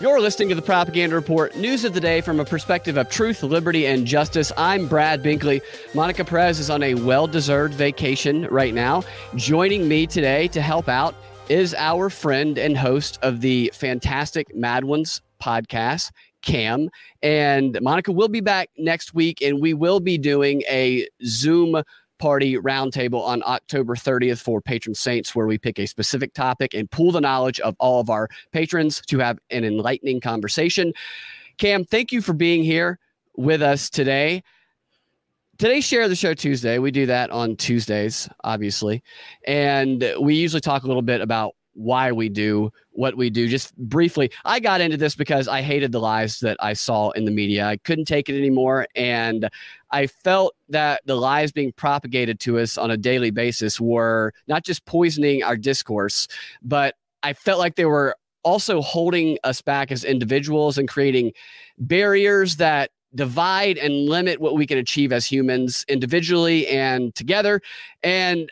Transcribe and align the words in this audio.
You're 0.00 0.18
listening 0.18 0.48
to 0.48 0.54
the 0.54 0.62
Propaganda 0.62 1.14
Report, 1.14 1.54
news 1.56 1.84
of 1.84 1.92
the 1.92 2.00
day 2.00 2.22
from 2.22 2.40
a 2.40 2.44
perspective 2.46 2.96
of 2.96 3.10
truth, 3.10 3.42
liberty, 3.42 3.86
and 3.86 4.06
justice. 4.06 4.50
I'm 4.56 4.88
Brad 4.88 5.22
Binkley. 5.22 5.60
Monica 5.94 6.24
Perez 6.24 6.58
is 6.58 6.70
on 6.70 6.82
a 6.82 6.94
well 6.94 7.26
deserved 7.26 7.74
vacation 7.74 8.46
right 8.46 8.72
now. 8.72 9.02
Joining 9.34 9.86
me 9.86 10.06
today 10.06 10.48
to 10.48 10.62
help 10.62 10.88
out 10.88 11.14
is 11.50 11.74
our 11.74 12.08
friend 12.08 12.56
and 12.56 12.78
host 12.78 13.18
of 13.20 13.42
the 13.42 13.70
fantastic 13.74 14.56
Mad 14.56 14.84
Ones 14.84 15.20
podcast, 15.38 16.12
Cam. 16.40 16.88
And 17.22 17.78
Monica 17.82 18.10
will 18.10 18.28
be 18.28 18.40
back 18.40 18.70
next 18.78 19.12
week, 19.12 19.42
and 19.42 19.60
we 19.60 19.74
will 19.74 20.00
be 20.00 20.16
doing 20.16 20.62
a 20.62 21.06
Zoom 21.26 21.82
party 22.20 22.56
roundtable 22.56 23.26
on 23.26 23.42
October 23.44 23.96
30th 23.96 24.40
for 24.40 24.60
patron 24.60 24.94
saints, 24.94 25.34
where 25.34 25.46
we 25.46 25.58
pick 25.58 25.78
a 25.80 25.86
specific 25.86 26.32
topic 26.34 26.74
and 26.74 26.88
pool 26.90 27.10
the 27.10 27.20
knowledge 27.20 27.58
of 27.60 27.74
all 27.80 28.00
of 28.00 28.10
our 28.10 28.28
patrons 28.52 29.02
to 29.08 29.18
have 29.18 29.38
an 29.50 29.64
enlightening 29.64 30.20
conversation. 30.20 30.92
Cam, 31.58 31.84
thank 31.84 32.12
you 32.12 32.22
for 32.22 32.32
being 32.32 32.62
here 32.62 32.98
with 33.36 33.62
us 33.62 33.90
today. 33.90 34.42
Today's 35.58 35.84
Share 35.84 36.08
the 36.08 36.16
Show 36.16 36.32
Tuesday. 36.32 36.78
We 36.78 36.90
do 36.90 37.06
that 37.06 37.30
on 37.30 37.56
Tuesdays, 37.56 38.28
obviously. 38.44 39.02
And 39.46 40.14
we 40.20 40.34
usually 40.34 40.60
talk 40.62 40.84
a 40.84 40.86
little 40.86 41.02
bit 41.02 41.20
about 41.20 41.54
why 41.80 42.12
we 42.12 42.28
do 42.28 42.70
what 42.92 43.16
we 43.16 43.30
do. 43.30 43.48
Just 43.48 43.76
briefly, 43.76 44.30
I 44.44 44.60
got 44.60 44.80
into 44.80 44.96
this 44.96 45.14
because 45.14 45.48
I 45.48 45.62
hated 45.62 45.92
the 45.92 46.00
lies 46.00 46.40
that 46.40 46.56
I 46.60 46.74
saw 46.74 47.10
in 47.10 47.24
the 47.24 47.30
media. 47.30 47.66
I 47.66 47.78
couldn't 47.78 48.04
take 48.04 48.28
it 48.28 48.36
anymore. 48.36 48.86
And 48.94 49.48
I 49.90 50.06
felt 50.06 50.54
that 50.68 51.00
the 51.06 51.16
lies 51.16 51.52
being 51.52 51.72
propagated 51.72 52.38
to 52.40 52.58
us 52.58 52.76
on 52.76 52.90
a 52.90 52.96
daily 52.96 53.30
basis 53.30 53.80
were 53.80 54.32
not 54.46 54.64
just 54.64 54.84
poisoning 54.84 55.42
our 55.42 55.56
discourse, 55.56 56.28
but 56.62 56.94
I 57.22 57.32
felt 57.32 57.58
like 57.58 57.76
they 57.76 57.86
were 57.86 58.16
also 58.42 58.80
holding 58.80 59.38
us 59.44 59.62
back 59.62 59.90
as 59.90 60.04
individuals 60.04 60.78
and 60.78 60.88
creating 60.88 61.32
barriers 61.78 62.56
that 62.56 62.90
divide 63.14 63.76
and 63.78 64.08
limit 64.08 64.40
what 64.40 64.54
we 64.54 64.66
can 64.66 64.78
achieve 64.78 65.12
as 65.12 65.26
humans 65.26 65.84
individually 65.88 66.66
and 66.68 67.14
together. 67.14 67.60
And 68.02 68.50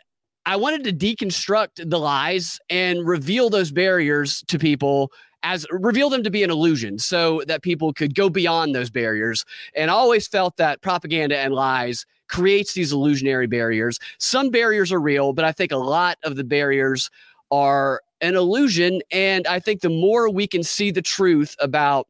I 0.49 0.55
wanted 0.55 0.83
to 0.85 0.91
deconstruct 0.91 1.91
the 1.91 1.99
lies 1.99 2.59
and 2.71 3.07
reveal 3.07 3.51
those 3.51 3.71
barriers 3.71 4.43
to 4.47 4.57
people 4.57 5.11
as 5.43 5.67
reveal 5.69 6.09
them 6.09 6.23
to 6.23 6.31
be 6.31 6.41
an 6.41 6.49
illusion 6.49 6.97
so 6.97 7.43
that 7.45 7.61
people 7.61 7.93
could 7.93 8.15
go 8.15 8.31
beyond 8.31 8.73
those 8.73 8.89
barriers. 8.89 9.45
And 9.75 9.91
I 9.91 9.93
always 9.93 10.27
felt 10.27 10.57
that 10.57 10.81
propaganda 10.81 11.37
and 11.37 11.53
lies 11.53 12.07
creates 12.29 12.73
these 12.73 12.91
illusionary 12.91 13.45
barriers. 13.45 13.99
Some 14.17 14.49
barriers 14.49 14.91
are 14.91 14.99
real, 14.99 15.33
but 15.33 15.45
I 15.45 15.51
think 15.51 15.71
a 15.71 15.77
lot 15.77 16.17
of 16.23 16.35
the 16.35 16.43
barriers 16.43 17.11
are 17.51 18.01
an 18.21 18.35
illusion. 18.35 19.03
And 19.11 19.45
I 19.45 19.59
think 19.59 19.81
the 19.81 19.89
more 19.89 20.31
we 20.31 20.47
can 20.47 20.63
see 20.63 20.89
the 20.89 21.03
truth 21.03 21.55
about 21.59 22.07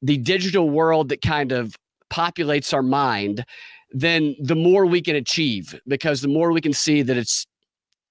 the 0.00 0.16
digital 0.16 0.70
world 0.70 1.10
that 1.10 1.20
kind 1.20 1.52
of 1.52 1.76
populates 2.10 2.72
our 2.72 2.82
mind, 2.82 3.44
then 3.90 4.36
the 4.40 4.56
more 4.56 4.86
we 4.86 5.02
can 5.02 5.16
achieve 5.16 5.78
because 5.86 6.22
the 6.22 6.28
more 6.28 6.50
we 6.50 6.62
can 6.62 6.72
see 6.72 7.02
that 7.02 7.18
it's 7.18 7.46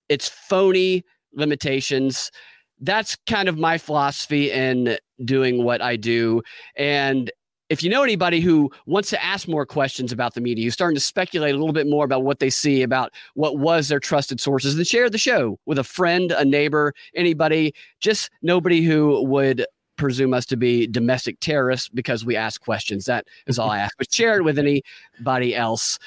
it's 0.09 0.29
phony 0.29 1.03
limitations. 1.33 2.31
That's 2.79 3.15
kind 3.27 3.47
of 3.47 3.57
my 3.57 3.77
philosophy 3.77 4.51
in 4.51 4.97
doing 5.23 5.63
what 5.63 5.81
I 5.81 5.95
do. 5.95 6.41
And 6.75 7.31
if 7.69 7.81
you 7.81 7.89
know 7.89 8.03
anybody 8.03 8.39
who 8.39 8.69
wants 8.85 9.09
to 9.09 9.23
ask 9.23 9.47
more 9.47 9.65
questions 9.65 10.11
about 10.11 10.35
the 10.35 10.41
media, 10.41 10.65
who's 10.65 10.73
starting 10.73 10.95
to 10.95 11.01
speculate 11.01 11.55
a 11.55 11.57
little 11.57 11.73
bit 11.73 11.87
more 11.87 12.05
about 12.05 12.23
what 12.23 12.39
they 12.39 12.49
see, 12.49 12.83
about 12.83 13.11
what 13.35 13.57
was 13.57 13.87
their 13.87 13.99
trusted 13.99 14.39
sources, 14.39 14.75
then 14.75 14.85
share 14.85 15.09
the 15.09 15.17
show 15.17 15.57
with 15.65 15.79
a 15.79 15.83
friend, 15.83 16.31
a 16.33 16.45
neighbor, 16.45 16.93
anybody, 17.15 17.73
just 17.99 18.29
nobody 18.41 18.83
who 18.83 19.23
would 19.23 19.65
presume 19.95 20.33
us 20.33 20.45
to 20.47 20.57
be 20.57 20.87
domestic 20.87 21.39
terrorists 21.39 21.89
because 21.89 22.25
we 22.25 22.35
ask 22.35 22.61
questions. 22.61 23.05
That 23.05 23.25
is 23.47 23.57
all 23.57 23.69
I 23.69 23.79
ask. 23.79 23.97
But 23.97 24.13
share 24.13 24.37
it 24.37 24.43
with 24.43 24.59
anybody 24.59 25.55
else. 25.55 25.97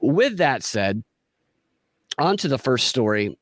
With 0.00 0.36
that 0.38 0.62
said, 0.62 1.02
on 2.18 2.36
to 2.38 2.48
the 2.48 2.58
first 2.58 2.88
story 2.88 3.38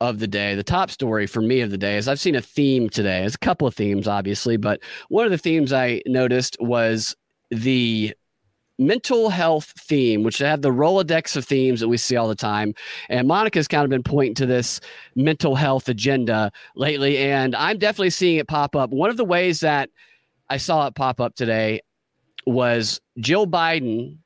of 0.00 0.18
the 0.18 0.26
day. 0.26 0.54
The 0.54 0.64
top 0.64 0.90
story 0.90 1.26
for 1.26 1.40
me 1.40 1.60
of 1.60 1.70
the 1.70 1.78
day 1.78 1.96
is 1.96 2.08
I've 2.08 2.20
seen 2.20 2.34
a 2.34 2.40
theme 2.40 2.90
today. 2.90 3.20
There's 3.20 3.36
a 3.36 3.38
couple 3.38 3.68
of 3.68 3.74
themes, 3.74 4.08
obviously, 4.08 4.56
but 4.56 4.80
one 5.08 5.24
of 5.24 5.30
the 5.30 5.38
themes 5.38 5.72
I 5.72 6.02
noticed 6.06 6.56
was 6.60 7.14
the 7.50 8.12
mental 8.78 9.28
health 9.28 9.72
theme, 9.78 10.24
which 10.24 10.38
had 10.38 10.62
the 10.62 10.70
Rolodex 10.70 11.36
of 11.36 11.44
themes 11.44 11.80
that 11.80 11.88
we 11.88 11.96
see 11.96 12.16
all 12.16 12.26
the 12.26 12.34
time. 12.34 12.74
And 13.08 13.28
Monica's 13.28 13.68
kind 13.68 13.84
of 13.84 13.90
been 13.90 14.02
pointing 14.02 14.34
to 14.36 14.46
this 14.46 14.80
mental 15.14 15.54
health 15.54 15.88
agenda 15.88 16.50
lately, 16.74 17.18
and 17.18 17.54
I'm 17.54 17.78
definitely 17.78 18.10
seeing 18.10 18.38
it 18.38 18.48
pop 18.48 18.74
up. 18.74 18.90
One 18.90 19.10
of 19.10 19.16
the 19.16 19.24
ways 19.24 19.60
that 19.60 19.90
I 20.50 20.56
saw 20.56 20.86
it 20.86 20.94
pop 20.94 21.20
up 21.20 21.36
today 21.36 21.80
was 22.44 23.00
Jill 23.18 23.46
Biden 23.46 24.18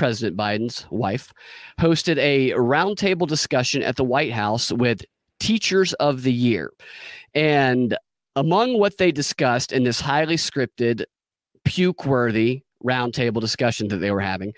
President 0.00 0.34
Biden's 0.34 0.86
wife, 0.88 1.30
hosted 1.78 2.16
a 2.16 2.52
roundtable 2.52 3.28
discussion 3.28 3.82
at 3.82 3.96
the 3.96 4.02
White 4.02 4.32
House 4.32 4.72
with 4.72 5.04
Teachers 5.40 5.92
of 5.92 6.22
the 6.22 6.32
Year. 6.32 6.72
And 7.34 7.98
among 8.34 8.78
what 8.78 8.96
they 8.96 9.12
discussed 9.12 9.72
in 9.72 9.84
this 9.84 10.00
highly 10.00 10.36
scripted, 10.36 11.04
puke 11.66 12.06
worthy 12.06 12.62
roundtable 12.82 13.42
discussion 13.42 13.88
that 13.88 13.98
they 13.98 14.10
were 14.10 14.22
having, 14.22 14.54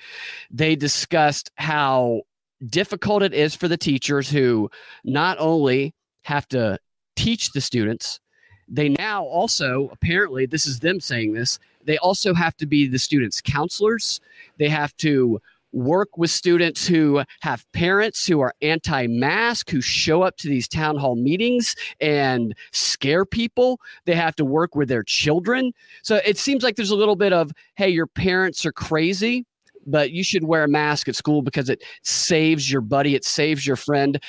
they 0.48 0.76
discussed 0.76 1.50
how 1.56 2.22
difficult 2.64 3.24
it 3.24 3.34
is 3.34 3.56
for 3.56 3.66
the 3.66 3.76
teachers 3.76 4.30
who 4.30 4.70
not 5.02 5.38
only 5.40 5.92
have 6.22 6.46
to 6.50 6.78
teach 7.16 7.50
the 7.50 7.60
students, 7.60 8.20
they 8.68 8.90
now 8.90 9.24
also, 9.24 9.88
apparently, 9.90 10.46
this 10.46 10.66
is 10.66 10.78
them 10.78 11.00
saying 11.00 11.32
this, 11.32 11.58
they 11.84 11.98
also 11.98 12.34
have 12.34 12.56
to 12.56 12.66
be 12.66 12.86
the 12.86 12.98
students' 12.98 13.40
counselors. 13.40 14.20
They 14.58 14.68
have 14.68 14.96
to 14.98 15.40
work 15.72 16.18
with 16.18 16.30
students 16.30 16.86
who 16.86 17.22
have 17.40 17.70
parents 17.72 18.26
who 18.26 18.40
are 18.40 18.54
anti 18.62 19.06
mask, 19.06 19.70
who 19.70 19.80
show 19.80 20.22
up 20.22 20.36
to 20.36 20.48
these 20.48 20.68
town 20.68 20.96
hall 20.96 21.16
meetings 21.16 21.74
and 22.00 22.54
scare 22.72 23.24
people. 23.24 23.80
They 24.04 24.14
have 24.14 24.36
to 24.36 24.44
work 24.44 24.74
with 24.74 24.88
their 24.88 25.02
children. 25.02 25.72
So 26.02 26.20
it 26.24 26.38
seems 26.38 26.62
like 26.62 26.76
there's 26.76 26.90
a 26.90 26.96
little 26.96 27.16
bit 27.16 27.32
of, 27.32 27.50
hey, 27.74 27.88
your 27.88 28.06
parents 28.06 28.64
are 28.66 28.72
crazy. 28.72 29.46
But 29.84 30.12
you 30.12 30.22
should 30.22 30.44
wear 30.44 30.62
a 30.62 30.68
mask 30.68 31.08
at 31.08 31.16
school 31.16 31.42
because 31.42 31.68
it 31.68 31.82
saves 32.02 32.70
your 32.70 32.82
buddy, 32.82 33.16
it 33.16 33.24
saves 33.24 33.66
your 33.66 33.74
friend. 33.74 34.22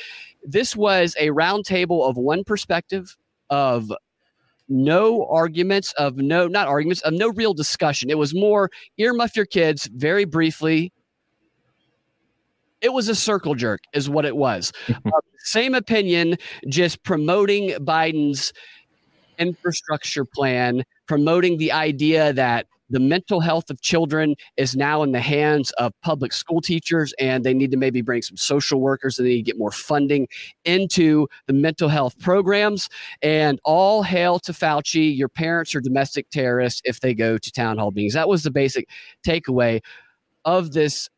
This 0.43 0.75
was 0.75 1.15
a 1.19 1.27
roundtable 1.27 2.09
of 2.09 2.17
one 2.17 2.43
perspective 2.43 3.15
of 3.51 3.91
no 4.69 5.27
arguments 5.29 5.93
of 5.93 6.17
no 6.17 6.47
not 6.47 6.67
arguments 6.67 7.01
of 7.01 7.13
no 7.13 7.29
real 7.29 7.53
discussion. 7.53 8.09
It 8.09 8.17
was 8.17 8.33
more 8.33 8.69
earmuff 8.99 9.35
your 9.35 9.45
kids 9.45 9.89
very 9.93 10.25
briefly. 10.25 10.91
It 12.81 12.91
was 12.93 13.07
a 13.07 13.15
circle 13.15 13.55
jerk 13.55 13.81
is 13.93 14.09
what 14.09 14.25
it 14.25 14.35
was. 14.35 14.71
Uh, 15.05 15.19
same 15.45 15.75
opinion 15.75 16.37
just 16.69 17.03
promoting 17.03 17.71
biden's 17.81 18.53
infrastructure 19.37 20.23
plan 20.23 20.83
promoting 21.07 21.57
the 21.57 21.71
idea 21.71 22.33
that 22.33 22.65
the 22.93 22.99
mental 22.99 23.39
health 23.39 23.69
of 23.71 23.81
children 23.81 24.35
is 24.55 24.75
now 24.75 25.01
in 25.01 25.11
the 25.11 25.19
hands 25.19 25.71
of 25.73 25.91
public 26.01 26.31
school 26.31 26.61
teachers, 26.61 27.11
and 27.19 27.43
they 27.43 27.53
need 27.53 27.71
to 27.71 27.77
maybe 27.77 28.01
bring 28.01 28.21
some 28.21 28.37
social 28.37 28.79
workers 28.79 29.17
and 29.17 29.27
they 29.27 29.31
need 29.31 29.45
to 29.45 29.51
get 29.51 29.57
more 29.57 29.71
funding 29.71 30.27
into 30.63 31.27
the 31.47 31.53
mental 31.53 31.89
health 31.89 32.17
programs. 32.19 32.89
And 33.23 33.59
all 33.65 34.03
hail 34.03 34.39
to 34.39 34.53
Fauci. 34.53 35.17
Your 35.17 35.27
parents 35.27 35.73
are 35.73 35.81
domestic 35.81 36.29
terrorists 36.29 36.81
if 36.85 36.99
they 36.99 37.15
go 37.15 37.37
to 37.37 37.51
town 37.51 37.79
hall 37.79 37.91
meetings. 37.91 38.13
That 38.13 38.29
was 38.29 38.43
the 38.43 38.51
basic 38.51 38.87
takeaway 39.25 39.81
of 40.45 40.73
this 40.73 41.09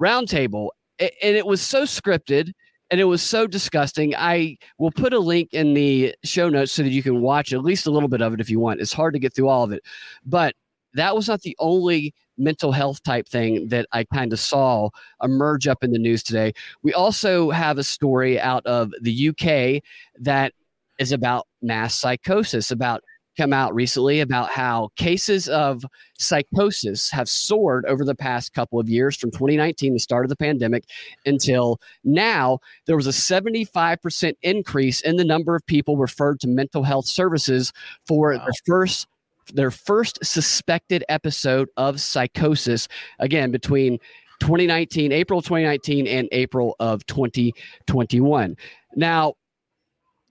roundtable. 0.00 0.70
And 0.98 1.36
it 1.36 1.46
was 1.46 1.62
so 1.62 1.84
scripted 1.84 2.52
and 2.90 3.00
it 3.00 3.04
was 3.04 3.22
so 3.22 3.46
disgusting. 3.46 4.14
I 4.16 4.56
will 4.78 4.90
put 4.90 5.12
a 5.12 5.18
link 5.20 5.50
in 5.52 5.74
the 5.74 6.14
show 6.24 6.48
notes 6.48 6.72
so 6.72 6.82
that 6.82 6.90
you 6.90 7.04
can 7.04 7.20
watch 7.20 7.52
at 7.52 7.62
least 7.62 7.86
a 7.86 7.90
little 7.90 8.08
bit 8.08 8.20
of 8.20 8.34
it 8.34 8.40
if 8.40 8.50
you 8.50 8.58
want. 8.58 8.80
It's 8.80 8.92
hard 8.92 9.14
to 9.14 9.20
get 9.20 9.32
through 9.32 9.48
all 9.48 9.62
of 9.62 9.72
it, 9.72 9.82
but 10.26 10.54
that 10.94 11.14
was 11.14 11.28
not 11.28 11.42
the 11.42 11.56
only 11.58 12.14
mental 12.38 12.72
health 12.72 13.02
type 13.02 13.28
thing 13.28 13.68
that 13.68 13.86
I 13.92 14.04
kind 14.04 14.32
of 14.32 14.40
saw 14.40 14.90
emerge 15.22 15.68
up 15.68 15.84
in 15.84 15.92
the 15.92 15.98
news 15.98 16.22
today. 16.22 16.52
We 16.82 16.94
also 16.94 17.50
have 17.50 17.78
a 17.78 17.84
story 17.84 18.40
out 18.40 18.64
of 18.66 18.92
the 19.00 19.28
UK 19.28 19.82
that 20.20 20.52
is 20.98 21.12
about 21.12 21.46
mass 21.62 21.94
psychosis, 21.94 22.70
about 22.70 23.02
come 23.36 23.52
out 23.52 23.74
recently 23.74 24.20
about 24.20 24.50
how 24.50 24.90
cases 24.96 25.48
of 25.48 25.84
psychosis 26.18 27.10
have 27.10 27.28
soared 27.28 27.86
over 27.86 28.04
the 28.04 28.14
past 28.14 28.52
couple 28.52 28.78
of 28.78 28.88
years 28.88 29.16
from 29.16 29.30
2019 29.30 29.94
the 29.94 29.98
start 29.98 30.24
of 30.24 30.28
the 30.28 30.36
pandemic 30.36 30.84
until 31.24 31.80
now 32.04 32.58
there 32.86 32.96
was 32.96 33.06
a 33.06 33.10
75% 33.10 34.34
increase 34.42 35.00
in 35.00 35.16
the 35.16 35.24
number 35.24 35.54
of 35.54 35.64
people 35.66 35.96
referred 35.96 36.40
to 36.40 36.48
mental 36.48 36.82
health 36.82 37.06
services 37.06 37.72
for 38.06 38.34
wow. 38.34 38.44
the 38.44 38.52
first 38.66 39.06
their 39.54 39.70
first 39.70 40.18
suspected 40.24 41.04
episode 41.08 41.68
of 41.76 42.00
psychosis 42.00 42.88
again 43.18 43.50
between 43.50 43.98
2019 44.40 45.12
April 45.12 45.42
2019 45.42 46.06
and 46.06 46.28
April 46.32 46.76
of 46.80 47.04
2021. 47.06 48.56
Now 48.96 49.34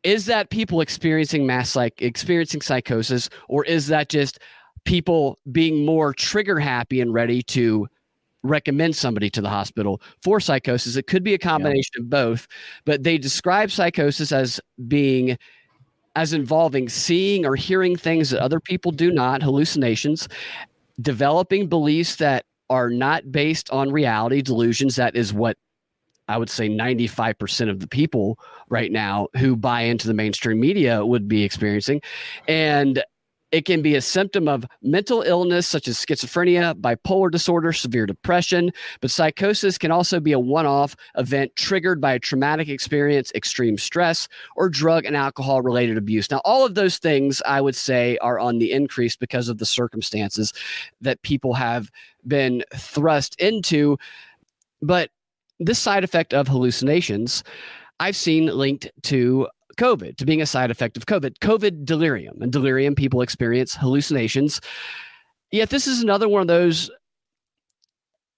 is 0.03 0.25
that 0.25 0.49
people 0.49 0.81
experiencing 0.81 1.45
mass 1.45 1.75
like 1.75 2.01
experiencing 2.01 2.61
psychosis 2.61 3.29
or 3.47 3.65
is 3.65 3.87
that 3.87 4.09
just 4.09 4.39
people 4.85 5.37
being 5.51 5.85
more 5.85 6.13
trigger 6.13 6.59
happy 6.59 7.01
and 7.01 7.13
ready 7.13 7.41
to 7.43 7.87
recommend 8.43 8.95
somebody 8.95 9.29
to 9.29 9.41
the 9.41 9.49
hospital 9.49 10.01
for 10.23 10.39
psychosis 10.39 10.95
it 10.95 11.07
could 11.07 11.23
be 11.23 11.33
a 11.33 11.37
combination 11.37 11.91
yeah. 11.97 12.01
of 12.03 12.09
both 12.09 12.47
but 12.85 13.03
they 13.03 13.17
describe 13.17 13.69
psychosis 13.69 14.31
as 14.31 14.61
being 14.87 15.37
as 16.15 16.33
involving 16.33 16.89
seeing 16.89 17.45
or 17.45 17.55
hearing 17.55 17.95
things 17.95 18.29
that 18.29 18.41
other 18.41 18.59
people 18.59 18.91
do 18.91 19.11
not 19.11 19.41
hallucinations 19.41 20.27
developing 21.01 21.67
beliefs 21.67 22.17
that 22.17 22.45
are 22.69 22.89
not 22.89 23.31
based 23.31 23.69
on 23.71 23.91
reality 23.91 24.41
delusions 24.41 24.95
that 24.95 25.15
is 25.15 25.33
what 25.33 25.57
I 26.27 26.37
would 26.37 26.49
say 26.49 26.69
95% 26.69 27.69
of 27.71 27.79
the 27.79 27.87
people 27.87 28.37
right 28.69 28.91
now 28.91 29.29
who 29.37 29.55
buy 29.55 29.81
into 29.81 30.07
the 30.07 30.13
mainstream 30.13 30.59
media 30.59 31.03
would 31.03 31.27
be 31.27 31.43
experiencing. 31.43 32.01
And 32.47 33.03
it 33.51 33.65
can 33.65 33.81
be 33.81 33.95
a 33.95 34.01
symptom 34.01 34.47
of 34.47 34.65
mental 34.81 35.21
illness 35.21 35.67
such 35.67 35.87
as 35.87 35.97
schizophrenia, 35.97 36.73
bipolar 36.75 37.31
disorder, 37.31 37.73
severe 37.73 38.05
depression, 38.05 38.71
but 39.01 39.11
psychosis 39.11 39.77
can 39.77 39.91
also 39.91 40.19
be 40.19 40.31
a 40.31 40.39
one 40.39 40.65
off 40.65 40.95
event 41.17 41.55
triggered 41.55 41.99
by 41.99 42.13
a 42.13 42.19
traumatic 42.19 42.69
experience, 42.69 43.31
extreme 43.33 43.77
stress, 43.77 44.27
or 44.55 44.69
drug 44.69 45.05
and 45.05 45.15
alcohol 45.15 45.61
related 45.61 45.97
abuse. 45.97 46.29
Now, 46.29 46.41
all 46.45 46.65
of 46.65 46.75
those 46.75 46.97
things 46.97 47.41
I 47.45 47.61
would 47.61 47.75
say 47.75 48.17
are 48.19 48.39
on 48.39 48.59
the 48.59 48.71
increase 48.71 49.15
because 49.15 49.49
of 49.49 49.57
the 49.57 49.65
circumstances 49.65 50.53
that 51.01 51.21
people 51.23 51.53
have 51.55 51.91
been 52.27 52.63
thrust 52.75 53.39
into. 53.39 53.97
But 54.81 55.09
this 55.59 55.79
side 55.79 56.03
effect 56.03 56.33
of 56.33 56.47
hallucinations, 56.47 57.43
I've 57.99 58.15
seen 58.15 58.45
linked 58.45 58.89
to 59.03 59.47
COVID, 59.79 60.17
to 60.17 60.25
being 60.25 60.41
a 60.41 60.45
side 60.45 60.69
effect 60.69 60.97
of 60.97 61.05
COVID, 61.05 61.39
COVID 61.39 61.85
delirium. 61.85 62.41
And 62.41 62.51
delirium, 62.51 62.95
people 62.95 63.21
experience 63.21 63.75
hallucinations. 63.75 64.59
Yet 65.51 65.69
this 65.69 65.87
is 65.87 66.01
another 66.01 66.27
one 66.29 66.41
of 66.41 66.47
those 66.47 66.91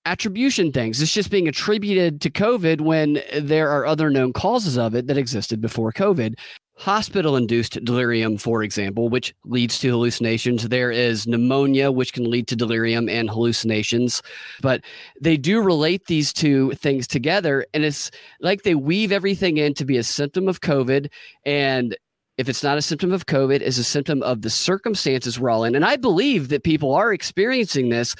attribution 0.05 0.71
things. 0.71 1.01
It's 1.01 1.13
just 1.13 1.29
being 1.29 1.47
attributed 1.47 2.21
to 2.21 2.29
COVID 2.29 2.81
when 2.81 3.21
there 3.39 3.69
are 3.69 3.85
other 3.85 4.09
known 4.09 4.33
causes 4.33 4.77
of 4.77 4.95
it 4.95 5.07
that 5.07 5.17
existed 5.17 5.61
before 5.61 5.91
COVID 5.91 6.35
hospital 6.75 7.35
induced 7.35 7.83
delirium, 7.83 8.37
for 8.37 8.63
example, 8.63 9.09
which 9.09 9.35
leads 9.45 9.77
to 9.79 9.89
hallucinations. 9.89 10.67
There 10.67 10.91
is 10.91 11.27
pneumonia, 11.27 11.91
which 11.91 12.13
can 12.13 12.29
lead 12.29 12.47
to 12.47 12.55
delirium 12.55 13.07
and 13.07 13.29
hallucinations. 13.29 14.21
But 14.61 14.83
they 15.19 15.37
do 15.37 15.61
relate 15.61 16.07
these 16.07 16.33
two 16.33 16.71
things 16.71 17.07
together. 17.07 17.65
And 17.73 17.85
it's 17.85 18.09
like 18.39 18.63
they 18.63 18.75
weave 18.75 19.11
everything 19.11 19.57
in 19.57 19.73
to 19.75 19.85
be 19.85 19.97
a 19.97 20.03
symptom 20.03 20.47
of 20.47 20.61
COVID. 20.61 21.09
And 21.45 21.95
if 22.37 22.49
it's 22.49 22.63
not 22.63 22.77
a 22.77 22.81
symptom 22.81 23.11
of 23.11 23.27
COVID, 23.27 23.61
is 23.61 23.77
a 23.77 23.83
symptom 23.83 24.23
of 24.23 24.41
the 24.41 24.49
circumstances 24.49 25.39
we're 25.39 25.51
all 25.51 25.63
in. 25.63 25.75
And 25.75 25.85
I 25.85 25.97
believe 25.97 26.49
that 26.49 26.63
people 26.63 26.95
are 26.95 27.13
experiencing 27.13 27.89
this. 27.89 28.15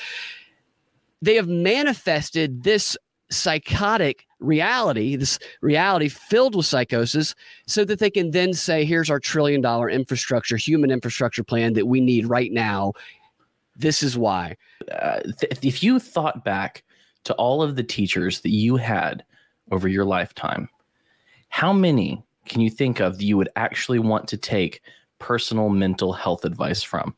They 1.23 1.35
have 1.35 1.47
manifested 1.47 2.63
this 2.63 2.95
psychotic 3.31 4.25
reality, 4.41 5.15
this 5.15 5.39
reality 5.61 6.09
filled 6.09 6.55
with 6.55 6.65
psychosis, 6.65 7.35
so 7.67 7.85
that 7.85 7.99
they 7.99 8.09
can 8.09 8.31
then 8.31 8.53
say, 8.53 8.83
here's 8.83 9.09
our 9.09 9.19
trillion 9.19 9.61
dollar 9.61 9.89
infrastructure, 9.89 10.57
human 10.57 10.91
infrastructure 10.91 11.43
plan 11.43 11.73
that 11.73 11.87
we 11.87 12.01
need 12.01 12.27
right 12.27 12.51
now. 12.51 12.93
This 13.75 14.03
is 14.03 14.17
why. 14.17 14.57
Uh, 14.91 15.21
th- 15.39 15.59
if 15.63 15.81
you 15.83 15.99
thought 15.99 16.43
back 16.43 16.83
to 17.23 17.33
all 17.35 17.61
of 17.61 17.75
the 17.75 17.83
teachers 17.83 18.41
that 18.41 18.49
you 18.49 18.75
had 18.75 19.23
over 19.71 19.87
your 19.87 20.05
lifetime, 20.05 20.67
how 21.49 21.71
many 21.71 22.21
can 22.47 22.61
you 22.61 22.69
think 22.69 22.99
of 22.99 23.17
that 23.17 23.23
you 23.23 23.37
would 23.37 23.49
actually 23.55 23.99
want 23.99 24.27
to 24.27 24.37
take 24.37 24.81
personal 25.19 25.69
mental 25.69 26.13
health 26.13 26.45
advice 26.45 26.83
from? 26.83 27.15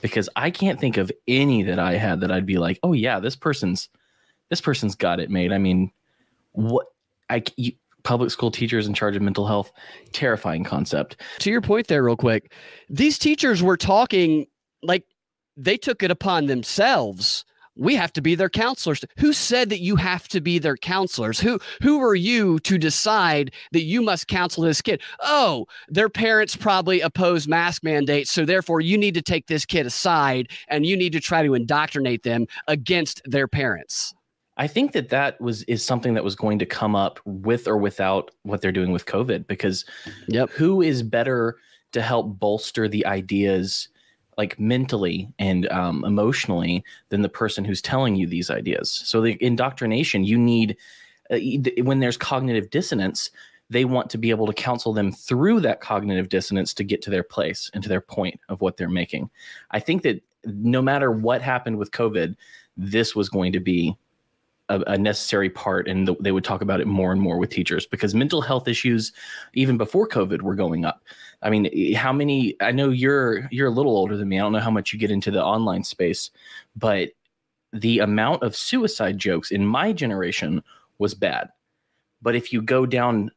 Because 0.00 0.28
I 0.36 0.50
can't 0.50 0.80
think 0.80 0.96
of 0.96 1.12
any 1.28 1.62
that 1.64 1.78
I 1.78 1.94
had 1.94 2.20
that 2.20 2.32
I'd 2.32 2.46
be 2.46 2.58
like, 2.58 2.78
oh 2.82 2.92
yeah, 2.92 3.20
this 3.20 3.36
person's 3.36 3.88
this 4.48 4.60
person's 4.60 4.94
got 4.94 5.20
it 5.20 5.30
made. 5.30 5.52
I 5.52 5.58
mean, 5.58 5.90
what 6.56 6.86
I 7.30 7.42
you, 7.56 7.72
public 8.02 8.30
school 8.30 8.50
teachers 8.50 8.86
in 8.86 8.94
charge 8.94 9.16
of 9.16 9.22
mental 9.22 9.46
health, 9.46 9.72
terrifying 10.12 10.64
concept. 10.64 11.20
To 11.40 11.50
your 11.50 11.60
point 11.60 11.88
there, 11.88 12.04
real 12.04 12.16
quick, 12.16 12.52
these 12.88 13.18
teachers 13.18 13.62
were 13.62 13.76
talking 13.76 14.46
like 14.82 15.04
they 15.56 15.76
took 15.76 16.02
it 16.02 16.10
upon 16.10 16.46
themselves. 16.46 17.44
We 17.78 17.94
have 17.96 18.12
to 18.14 18.22
be 18.22 18.34
their 18.34 18.48
counselors. 18.48 19.04
Who 19.18 19.34
said 19.34 19.68
that 19.68 19.80
you 19.80 19.96
have 19.96 20.28
to 20.28 20.40
be 20.40 20.58
their 20.58 20.78
counselors? 20.78 21.40
Who 21.40 21.58
who 21.82 22.00
are 22.00 22.14
you 22.14 22.58
to 22.60 22.78
decide 22.78 23.52
that 23.72 23.82
you 23.82 24.00
must 24.00 24.28
counsel 24.28 24.62
this 24.62 24.80
kid? 24.80 25.02
Oh, 25.20 25.66
their 25.88 26.08
parents 26.08 26.56
probably 26.56 27.02
oppose 27.02 27.46
mask 27.46 27.82
mandates, 27.82 28.30
so 28.30 28.46
therefore 28.46 28.80
you 28.80 28.96
need 28.96 29.14
to 29.14 29.22
take 29.22 29.46
this 29.46 29.66
kid 29.66 29.84
aside 29.84 30.48
and 30.68 30.86
you 30.86 30.96
need 30.96 31.12
to 31.12 31.20
try 31.20 31.42
to 31.42 31.54
indoctrinate 31.54 32.22
them 32.22 32.46
against 32.66 33.20
their 33.26 33.48
parents. 33.48 34.14
I 34.56 34.66
think 34.66 34.92
that 34.92 35.10
that 35.10 35.40
was 35.40 35.62
is 35.64 35.84
something 35.84 36.14
that 36.14 36.24
was 36.24 36.34
going 36.34 36.58
to 36.60 36.66
come 36.66 36.96
up 36.96 37.20
with 37.24 37.68
or 37.68 37.76
without 37.76 38.30
what 38.42 38.60
they're 38.60 38.72
doing 38.72 38.92
with 38.92 39.06
COVID 39.06 39.46
because 39.46 39.84
yep. 40.28 40.50
who 40.50 40.80
is 40.80 41.02
better 41.02 41.56
to 41.92 42.02
help 42.02 42.38
bolster 42.38 42.88
the 42.88 43.04
ideas 43.06 43.88
like 44.36 44.58
mentally 44.58 45.28
and 45.38 45.68
um, 45.70 46.04
emotionally 46.04 46.84
than 47.08 47.22
the 47.22 47.28
person 47.28 47.64
who's 47.64 47.80
telling 47.80 48.16
you 48.16 48.26
these 48.26 48.50
ideas. 48.50 48.90
So 48.90 49.20
the 49.20 49.38
indoctrination 49.40 50.24
you 50.24 50.38
need 50.38 50.76
uh, 51.30 51.38
when 51.82 52.00
there's 52.00 52.16
cognitive 52.16 52.70
dissonance, 52.70 53.30
they 53.68 53.84
want 53.84 54.10
to 54.10 54.18
be 54.18 54.30
able 54.30 54.46
to 54.46 54.52
counsel 54.52 54.92
them 54.92 55.10
through 55.10 55.60
that 55.60 55.80
cognitive 55.80 56.28
dissonance 56.28 56.72
to 56.74 56.84
get 56.84 57.02
to 57.02 57.10
their 57.10 57.22
place 57.22 57.70
and 57.74 57.82
to 57.82 57.88
their 57.88 58.00
point 58.00 58.38
of 58.48 58.60
what 58.60 58.76
they're 58.76 58.88
making. 58.88 59.28
I 59.70 59.80
think 59.80 60.02
that 60.02 60.22
no 60.44 60.80
matter 60.80 61.10
what 61.10 61.42
happened 61.42 61.78
with 61.78 61.90
COVID, 61.90 62.36
this 62.76 63.16
was 63.16 63.28
going 63.28 63.52
to 63.52 63.60
be 63.60 63.96
a, 64.68 64.80
a 64.86 64.98
necessary 64.98 65.50
part, 65.50 65.88
and 65.88 66.08
the, 66.08 66.14
they 66.20 66.32
would 66.32 66.44
talk 66.44 66.62
about 66.62 66.80
it 66.80 66.86
more 66.86 67.12
and 67.12 67.20
more 67.20 67.38
with 67.38 67.50
teachers 67.50 67.86
because 67.86 68.14
mental 68.14 68.40
health 68.40 68.68
issues, 68.68 69.12
even 69.54 69.76
before 69.76 70.08
COVID, 70.08 70.42
were 70.42 70.54
going 70.54 70.84
up. 70.84 71.02
I 71.42 71.50
mean, 71.50 71.68
eh, 71.72 71.96
how 71.96 72.12
many? 72.12 72.56
I 72.60 72.72
know 72.72 72.90
you're 72.90 73.48
you're 73.50 73.68
a 73.68 73.72
little 73.72 73.96
older 73.96 74.16
than 74.16 74.28
me. 74.28 74.38
I 74.38 74.42
don't 74.42 74.52
know 74.52 74.60
how 74.60 74.70
much 74.70 74.92
you 74.92 74.98
get 74.98 75.10
into 75.10 75.30
the 75.30 75.44
online 75.44 75.84
space, 75.84 76.30
but 76.74 77.10
the 77.72 78.00
amount 78.00 78.42
of 78.42 78.56
suicide 78.56 79.18
jokes 79.18 79.50
in 79.50 79.66
my 79.66 79.92
generation 79.92 80.62
was 80.98 81.14
bad. 81.14 81.48
But 82.22 82.34
if 82.34 82.52
you 82.52 82.62
go 82.62 82.86
down 82.86 83.30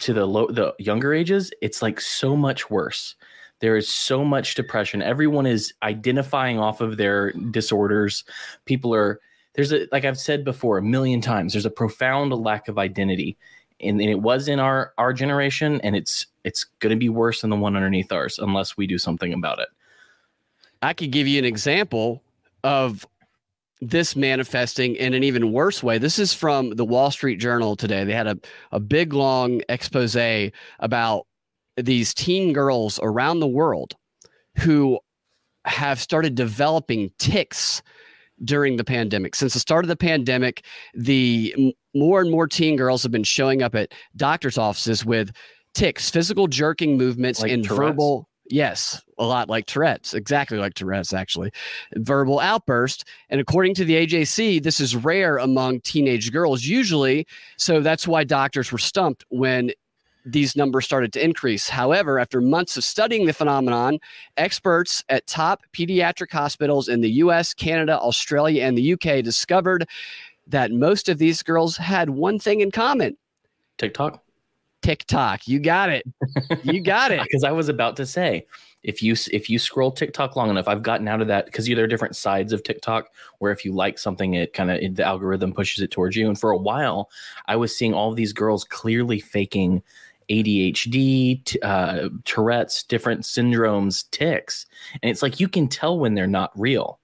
to 0.00 0.12
the 0.12 0.26
low, 0.26 0.48
the 0.48 0.74
younger 0.78 1.14
ages, 1.14 1.52
it's 1.62 1.82
like 1.82 2.00
so 2.00 2.36
much 2.36 2.70
worse. 2.70 3.14
There 3.60 3.76
is 3.76 3.88
so 3.88 4.24
much 4.24 4.56
depression. 4.56 5.02
Everyone 5.02 5.46
is 5.46 5.72
identifying 5.84 6.58
off 6.58 6.80
of 6.80 6.96
their 6.96 7.30
disorders. 7.32 8.24
People 8.64 8.92
are 8.92 9.20
there's 9.54 9.72
a 9.72 9.86
like 9.92 10.04
I've 10.04 10.18
said 10.18 10.44
before 10.44 10.78
a 10.78 10.82
million 10.82 11.20
times, 11.20 11.52
there's 11.52 11.66
a 11.66 11.70
profound 11.70 12.32
lack 12.32 12.68
of 12.68 12.78
identity. 12.78 13.36
And, 13.80 14.00
and 14.00 14.10
it 14.10 14.20
was 14.20 14.46
in 14.46 14.60
our 14.60 14.92
our 14.96 15.12
generation, 15.12 15.80
and 15.82 15.96
it's 15.96 16.26
it's 16.44 16.64
gonna 16.78 16.96
be 16.96 17.08
worse 17.08 17.40
than 17.40 17.50
the 17.50 17.56
one 17.56 17.76
underneath 17.76 18.12
ours 18.12 18.38
unless 18.38 18.76
we 18.76 18.86
do 18.86 18.98
something 18.98 19.32
about 19.32 19.58
it. 19.58 19.68
I 20.82 20.92
could 20.92 21.10
give 21.10 21.26
you 21.26 21.38
an 21.38 21.44
example 21.44 22.22
of 22.64 23.06
this 23.80 24.14
manifesting 24.14 24.94
in 24.94 25.12
an 25.12 25.24
even 25.24 25.52
worse 25.52 25.82
way. 25.82 25.98
This 25.98 26.18
is 26.18 26.32
from 26.32 26.70
the 26.70 26.84
Wall 26.84 27.10
Street 27.10 27.40
Journal 27.40 27.74
today. 27.74 28.04
They 28.04 28.12
had 28.12 28.28
a, 28.28 28.38
a 28.70 28.78
big 28.78 29.12
long 29.12 29.60
expose 29.68 30.16
about 30.78 31.26
these 31.76 32.14
teen 32.14 32.52
girls 32.52 33.00
around 33.02 33.40
the 33.40 33.48
world 33.48 33.96
who 34.58 35.00
have 35.64 36.00
started 36.00 36.36
developing 36.36 37.10
tics 37.18 37.82
during 38.44 38.76
the 38.76 38.84
pandemic. 38.84 39.34
Since 39.34 39.54
the 39.54 39.60
start 39.60 39.84
of 39.84 39.88
the 39.88 39.96
pandemic, 39.96 40.64
the 40.94 41.74
more 41.94 42.20
and 42.20 42.30
more 42.30 42.46
teen 42.46 42.76
girls 42.76 43.02
have 43.02 43.12
been 43.12 43.24
showing 43.24 43.62
up 43.62 43.74
at 43.74 43.92
doctors' 44.16 44.58
offices 44.58 45.04
with 45.04 45.30
tics, 45.74 46.10
physical 46.10 46.46
jerking 46.46 46.96
movements, 46.96 47.40
like 47.40 47.52
and 47.52 47.64
Tourette's? 47.64 47.90
verbal. 47.90 48.28
Yes, 48.50 49.02
a 49.18 49.24
lot 49.24 49.48
like 49.48 49.66
Tourette's, 49.66 50.12
exactly 50.12 50.58
like 50.58 50.74
Tourette's, 50.74 51.14
actually. 51.14 51.52
Verbal 51.96 52.40
outburst. 52.40 53.08
And 53.30 53.40
according 53.40 53.74
to 53.74 53.84
the 53.84 54.06
AJC, 54.06 54.62
this 54.62 54.80
is 54.80 54.94
rare 54.96 55.38
among 55.38 55.80
teenage 55.80 56.32
girls, 56.32 56.64
usually. 56.64 57.26
So 57.56 57.80
that's 57.80 58.06
why 58.06 58.24
doctors 58.24 58.70
were 58.70 58.78
stumped 58.78 59.24
when 59.30 59.70
these 60.24 60.56
numbers 60.56 60.84
started 60.84 61.12
to 61.14 61.24
increase. 61.24 61.68
However, 61.68 62.18
after 62.18 62.40
months 62.40 62.76
of 62.76 62.84
studying 62.84 63.26
the 63.26 63.32
phenomenon, 63.32 63.98
experts 64.36 65.04
at 65.08 65.26
top 65.26 65.62
pediatric 65.72 66.30
hospitals 66.30 66.88
in 66.88 67.00
the 67.00 67.10
US, 67.10 67.54
Canada, 67.54 67.98
Australia, 67.98 68.64
and 68.64 68.78
the 68.78 68.92
UK 68.92 69.22
discovered 69.24 69.88
that 70.46 70.70
most 70.70 71.08
of 71.08 71.18
these 71.18 71.42
girls 71.42 71.76
had 71.76 72.10
one 72.10 72.38
thing 72.38 72.60
in 72.60 72.70
common 72.70 73.16
TikTok. 73.78 74.22
TikTok. 74.82 75.46
You 75.46 75.60
got 75.60 75.90
it. 75.90 76.04
You 76.62 76.80
got 76.80 77.12
it. 77.12 77.20
Because 77.22 77.44
I 77.44 77.52
was 77.52 77.68
about 77.68 77.96
to 77.96 78.06
say, 78.06 78.46
if 78.82 79.02
you 79.02 79.14
if 79.30 79.48
you 79.48 79.58
scroll 79.58 79.92
TikTok 79.92 80.34
long 80.34 80.50
enough, 80.50 80.66
I've 80.66 80.82
gotten 80.82 81.06
out 81.06 81.20
of 81.20 81.28
that 81.28 81.46
because 81.46 81.66
there 81.66 81.84
are 81.84 81.86
different 81.86 82.16
sides 82.16 82.52
of 82.52 82.64
TikTok 82.64 83.08
where 83.38 83.52
if 83.52 83.64
you 83.64 83.72
like 83.72 83.98
something, 83.98 84.34
it 84.34 84.52
kind 84.52 84.70
of 84.70 84.96
the 84.96 85.04
algorithm 85.04 85.52
pushes 85.52 85.82
it 85.82 85.92
towards 85.92 86.16
you. 86.16 86.26
And 86.26 86.38
for 86.38 86.50
a 86.50 86.56
while, 86.56 87.08
I 87.46 87.56
was 87.56 87.76
seeing 87.76 87.94
all 87.94 88.12
these 88.12 88.32
girls 88.32 88.64
clearly 88.64 89.20
faking 89.20 89.82
ADHD, 90.32 91.44
t- 91.44 91.60
uh, 91.60 92.08
Tourette's, 92.24 92.82
different 92.82 93.22
syndromes, 93.22 94.08
tics. 94.10 94.66
And 95.02 95.10
it's 95.10 95.22
like 95.22 95.40
you 95.40 95.48
can 95.48 95.68
tell 95.68 95.98
when 95.98 96.14
they're 96.14 96.26
not 96.26 96.50
real. 96.58 96.98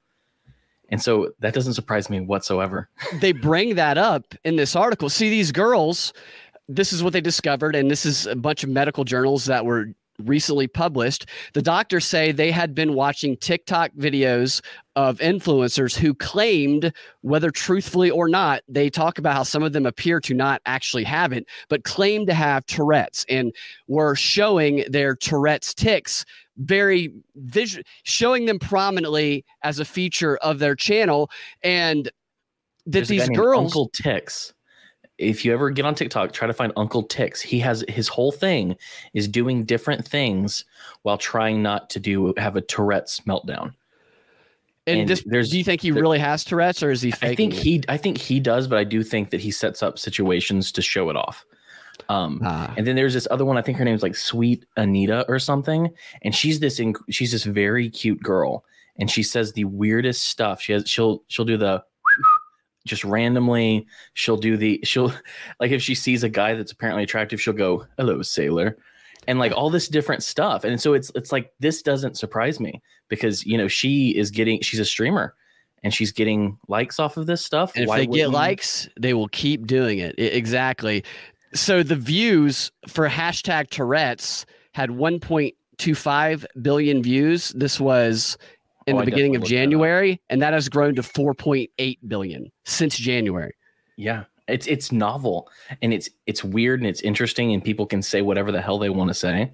And 0.89 1.03
so 1.03 1.33
that 1.41 1.53
doesn't 1.53 1.75
surprise 1.75 2.09
me 2.09 2.21
whatsoever. 2.21 2.89
they 3.21 3.33
bring 3.33 3.75
that 3.75 3.99
up 3.99 4.35
in 4.45 4.57
this 4.57 4.75
article. 4.75 5.11
See, 5.11 5.29
these 5.29 5.53
girls, 5.53 6.15
this 6.69 6.93
is 6.93 7.03
what 7.03 7.13
they 7.13 7.21
discovered, 7.21 7.77
and 7.77 7.91
this 7.91 8.07
is 8.07 8.27
a 8.27 8.35
bunch 8.35 8.65
of 8.65 8.71
medical 8.71 9.05
journals 9.05 9.45
that 9.45 9.67
were 9.67 9.89
recently 10.19 10.67
published, 10.67 11.27
the 11.55 11.63
doctors 11.63 12.05
say 12.05 12.33
they 12.33 12.51
had 12.51 12.75
been 12.75 12.95
watching 12.95 13.37
TikTok 13.37 13.93
videos 13.93 14.61
of 14.97 15.19
influencers 15.19 15.97
who 15.97 16.13
claimed, 16.15 16.93
whether 17.21 17.51
truthfully 17.51 18.11
or 18.11 18.29
not, 18.29 18.63
they 18.69 18.91
talk 18.91 19.19
about 19.19 19.35
how 19.35 19.43
some 19.45 19.63
of 19.63 19.73
them 19.73 19.87
appear 19.87 20.21
to 20.21 20.35
not 20.35 20.61
actually 20.67 21.05
have 21.05 21.33
it, 21.33 21.47
but 21.69 21.85
claim 21.85 22.27
to 22.27 22.35
have 22.35 22.67
Tourette's 22.67 23.25
and 23.29 23.53
were 23.87 24.17
showing 24.17 24.85
their 24.89 25.15
Tourette's 25.15 25.75
tics 25.75 26.25
very 26.57 27.13
visual, 27.37 27.85
showing 28.03 28.47
them 28.47 28.59
prominently 28.59 29.45
as 29.63 29.79
a 29.79 29.85
feature 29.85 30.37
of 30.39 30.59
their 30.59 30.75
channel. 30.75 31.31
And 31.63 32.11
that 32.87 32.93
There's 32.93 33.09
these 33.09 33.29
girls. 33.29 33.67
Uncle 33.67 33.91
Tics 33.91 34.53
if 35.19 35.45
you 35.45 35.53
ever 35.53 35.71
get 35.71 35.85
on 35.85 35.95
TikTok, 35.95 36.33
try 36.33 36.47
to 36.47 36.53
find 36.53 36.73
Uncle 36.77 37.07
Tix. 37.07 37.41
He 37.41 37.59
has 37.61 37.85
his 37.89 38.09
whole 38.09 38.33
thing 38.33 38.77
is 39.13 39.29
doing 39.29 39.65
different 39.65 40.07
things 40.07 40.65
while 41.03 41.19
trying 41.19 41.63
not 41.63 41.91
to 41.91 42.01
do 42.01 42.33
have 42.37 42.57
a 42.57 42.61
Tourette's 42.61 43.21
meltdown. 43.21 43.75
And, 44.87 45.01
and 45.01 45.09
this, 45.09 45.23
there's, 45.27 45.51
do 45.51 45.59
you 45.59 45.65
think 45.65 45.83
he 45.83 45.91
there, 45.91 46.01
really 46.01 46.19
has 46.19 46.45
Tourette's, 46.45 46.83
or 46.83 46.91
is 46.91 47.03
he? 47.03 47.13
I 47.21 47.35
think 47.35 47.53
he, 47.53 47.83
I 47.89 47.99
think 47.99 48.17
he 48.17 48.41
does, 48.41 48.67
but 48.67 48.79
I 48.79 48.85
do 48.85 49.03
think 49.03 49.31
that 49.31 49.41
he 49.41 49.51
sets 49.51 49.83
up 49.83 49.99
situations 49.99 50.73
to 50.73 50.81
show 50.81 51.11
it 51.11 51.17
off. 51.17 51.45
Um, 52.09 52.41
ah. 52.43 52.73
and 52.77 52.87
then 52.87 52.97
there's 52.97 53.13
this 53.13 53.29
other 53.31 53.45
one. 53.45 53.59
I 53.59 53.63
think 53.63 53.77
her 53.77 53.85
name's 53.85 54.03
like 54.03 54.17
Sweet 54.17 54.65
Anita 54.77 55.27
or 55.29 55.39
something, 55.39 55.91
and 56.23 56.35
she's 56.35 56.61
this 56.61 56.79
inc- 56.81 57.03
she's 57.11 57.33
this 57.33 57.45
very 57.45 57.91
cute 57.91 58.23
girl, 58.23 58.65
and 58.97 59.11
she 59.11 59.23
says 59.23 59.53
the 59.53 59.65
weirdest 59.65 60.23
stuff. 60.23 60.63
She 60.63 60.73
has 60.73 60.89
she'll 60.89 61.23
she'll 61.27 61.45
do 61.45 61.59
the 61.59 61.85
just 62.89 63.05
randomly 63.05 63.87
she'll 64.15 64.37
do 64.37 64.57
the 64.57 64.81
she'll 64.85 65.13
like 65.61 65.71
if 65.71 65.83
she 65.83 65.95
sees 65.95 66.23
a 66.25 66.29
guy 66.29 66.55
that's 66.55 66.73
apparently 66.73 67.05
attractive 67.05 67.41
she'll 67.41 67.55
go 67.55 67.87
hello 67.97 68.23
sailor. 68.23 68.77
And 69.27 69.39
like 69.39 69.53
all 69.53 69.69
this 69.69 69.89
different 69.89 70.23
stuff. 70.23 70.65
And 70.65 70.81
so 70.81 70.95
it's 70.95 71.13
it's 71.15 71.33
like 71.33 71.53
this 71.61 71.83
doesn't 71.83 72.17
surprise 72.17 72.61
me 72.61 72.81
because 73.09 73.45
you 73.45 73.59
know 73.59 73.69
she 73.69 74.17
is 74.17 74.31
getting 74.31 74.61
she's 74.63 74.81
a 74.81 74.87
streamer 74.87 75.35
and 75.83 75.93
she's 75.93 76.13
getting 76.13 76.59
likes 76.67 76.99
off 76.99 77.17
of 77.17 77.27
this 77.27 77.45
stuff. 77.45 77.73
And 77.75 77.85
if 77.85 77.89
Why 77.89 77.99
they 77.99 78.07
get 78.07 78.31
likes 78.31 78.89
they 78.99 79.15
will 79.15 79.29
keep 79.29 79.67
doing 79.67 79.99
it. 79.99 80.15
Exactly. 80.19 81.05
So 81.55 81.83
the 81.83 81.97
views 81.97 82.71
for 82.87 83.09
hashtag 83.09 83.71
tourette's 83.71 84.47
had 84.73 84.91
1.25 84.91 86.45
billion 86.63 87.03
views. 87.03 87.51
This 87.51 87.81
was 87.81 88.37
in 88.89 88.97
oh, 88.97 89.01
the 89.01 89.05
beginning 89.05 89.37
of 89.37 89.45
January, 89.45 90.21
and 90.31 90.41
that 90.41 90.55
has 90.55 90.69
grown 90.69 90.95
to 90.95 91.03
4.8 91.03 91.99
billion 92.07 92.51
since 92.65 92.97
January. 92.97 93.55
Yeah, 93.97 94.25
it's 94.49 94.67
it's 94.67 94.91
novel 94.91 95.51
and 95.83 95.93
it's 95.93 96.09
it's 96.27 96.43
weird 96.43 96.81
and 96.81 96.89
it's 96.89 97.03
interesting, 97.03 97.53
and 97.53 97.63
people 97.63 97.87
can 97.87 98.03
say 98.03 98.23
whatever 98.23 98.51
the 98.51 98.63
hell 98.63 98.79
they 98.79 98.91
want 98.91 99.09
to 99.09 99.15
say. 99.15 99.53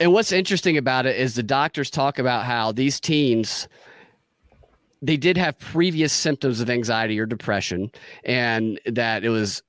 And 0.00 0.12
what's 0.12 0.32
interesting 0.32 0.76
about 0.76 1.06
it 1.06 1.16
is 1.16 1.34
the 1.34 1.42
doctors 1.42 1.90
talk 1.90 2.18
about 2.18 2.44
how 2.44 2.72
these 2.72 2.98
teens 2.98 3.68
they 5.00 5.16
did 5.18 5.36
have 5.36 5.58
previous 5.58 6.12
symptoms 6.12 6.60
of 6.60 6.70
anxiety 6.70 7.20
or 7.20 7.26
depression, 7.26 7.90
and 8.24 8.80
that 8.86 9.22
it 9.22 9.28
was 9.28 9.62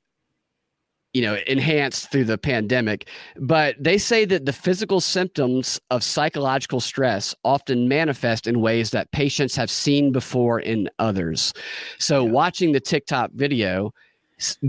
you 1.15 1.21
know 1.21 1.37
enhanced 1.47 2.11
through 2.11 2.25
the 2.25 2.37
pandemic 2.37 3.07
but 3.37 3.75
they 3.79 3.97
say 3.97 4.25
that 4.25 4.45
the 4.45 4.53
physical 4.53 4.99
symptoms 4.99 5.79
of 5.89 6.03
psychological 6.03 6.81
stress 6.81 7.33
often 7.43 7.87
manifest 7.87 8.47
in 8.47 8.59
ways 8.59 8.91
that 8.91 9.11
patients 9.11 9.55
have 9.55 9.69
seen 9.69 10.11
before 10.11 10.59
in 10.59 10.89
others. 10.99 11.53
So 11.99 12.25
yeah. 12.25 12.31
watching 12.31 12.71
the 12.73 12.79
tiktok 12.79 13.31
video 13.31 13.93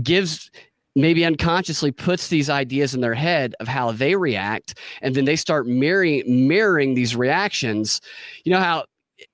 gives 0.01 0.49
maybe 0.95 1.25
unconsciously 1.25 1.91
puts 1.91 2.29
these 2.29 2.49
ideas 2.49 2.95
in 2.95 3.01
their 3.01 3.13
head 3.13 3.53
of 3.59 3.67
how 3.67 3.91
they 3.91 4.15
react 4.15 4.79
and 5.01 5.13
then 5.13 5.25
they 5.25 5.35
start 5.35 5.67
mirroring 5.67 6.23
mirroring 6.47 6.93
these 6.93 7.15
reactions. 7.15 8.01
You 8.45 8.53
know 8.53 8.59
how 8.59 8.85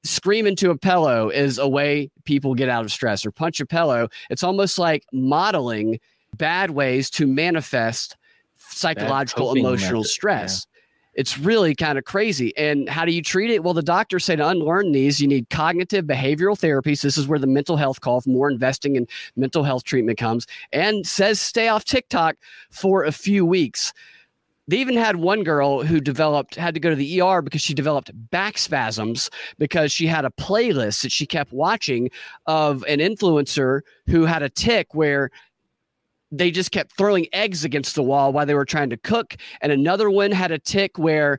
scream 0.04 0.48
into 0.48 0.70
a 0.70 0.78
pillow 0.78 1.30
is 1.30 1.58
a 1.58 1.68
way 1.68 2.10
people 2.24 2.56
get 2.56 2.70
out 2.70 2.86
of 2.86 2.92
stress 2.92 3.26
or 3.26 3.32
punch 3.32 3.60
a 3.60 3.66
pillow. 3.66 4.10
It's 4.30 4.44
almost 4.44 4.80
like 4.80 5.06
modeling 5.12 6.00
bad 6.38 6.72
ways 6.72 7.10
to 7.12 7.28
manifest 7.28 8.16
psychological 8.58 9.54
emotional 9.56 10.02
method. 10.02 10.10
stress. 10.10 10.66
Yeah. 10.66 10.70
It's 11.16 11.38
really 11.38 11.76
kind 11.76 12.00
of 12.00 12.06
crazy. 12.06 12.58
And 12.58 12.90
how 12.90 13.06
do 13.06 13.12
you 13.12 13.22
treat 13.22 13.52
it? 13.52 13.64
Well, 13.64 13.76
the 13.76 13.84
doctors 13.84 14.26
say 14.26 14.36
to 14.36 14.48
unlearn 14.48 14.94
these, 14.94 15.22
you 15.22 15.28
need 15.28 15.50
cognitive 15.52 16.06
behavioral 16.06 16.60
therapies. 16.60 17.02
This 17.02 17.18
is 17.20 17.28
where 17.28 17.38
the 17.38 17.46
mental 17.46 17.78
health 17.78 18.02
call 18.02 18.22
for 18.22 18.32
more 18.32 18.50
investing 18.50 18.96
in 18.96 19.08
mental 19.36 19.64
health 19.64 19.84
treatment 19.84 20.18
comes 20.18 20.48
and 20.72 21.06
says 21.06 21.40
stay 21.40 21.68
off 21.68 21.86
TikTok 21.86 22.36
for 22.72 23.04
a 23.04 23.12
few 23.12 23.46
weeks. 23.46 23.94
They 24.68 24.78
even 24.78 24.96
had 24.96 25.18
one 25.18 25.44
girl 25.44 25.84
who 25.84 26.00
developed 26.00 26.56
had 26.56 26.74
to 26.74 26.80
go 26.80 26.90
to 26.90 26.96
the 26.96 27.22
ER 27.22 27.42
because 27.42 27.62
she 27.62 27.74
developed 27.74 28.12
back 28.32 28.58
spasms 28.58 29.30
because 29.60 29.92
she 29.92 30.08
had 30.08 30.26
a 30.26 30.32
playlist 30.32 31.04
that 31.04 31.12
she 31.12 31.26
kept 31.26 31.52
watching 31.52 32.10
of 32.48 32.84
an 32.88 33.00
influencer 33.00 33.82
who 34.08 34.26
had 34.26 34.42
a 34.42 34.50
tic 34.50 34.96
where 34.96 35.30
they 36.34 36.50
just 36.50 36.72
kept 36.72 36.98
throwing 36.98 37.28
eggs 37.32 37.64
against 37.64 37.96
the 37.96 38.04
wall 38.04 38.34
while 38.34 38.46
they 38.46 38.56
were 38.56 38.66
trying 38.66 38.90
to 38.90 38.98
cook. 38.98 39.36
And 39.62 39.72
another 39.72 40.10
one 40.10 40.32
had 40.32 40.52
a 40.52 40.58
tick 40.58 40.98
where 40.98 41.38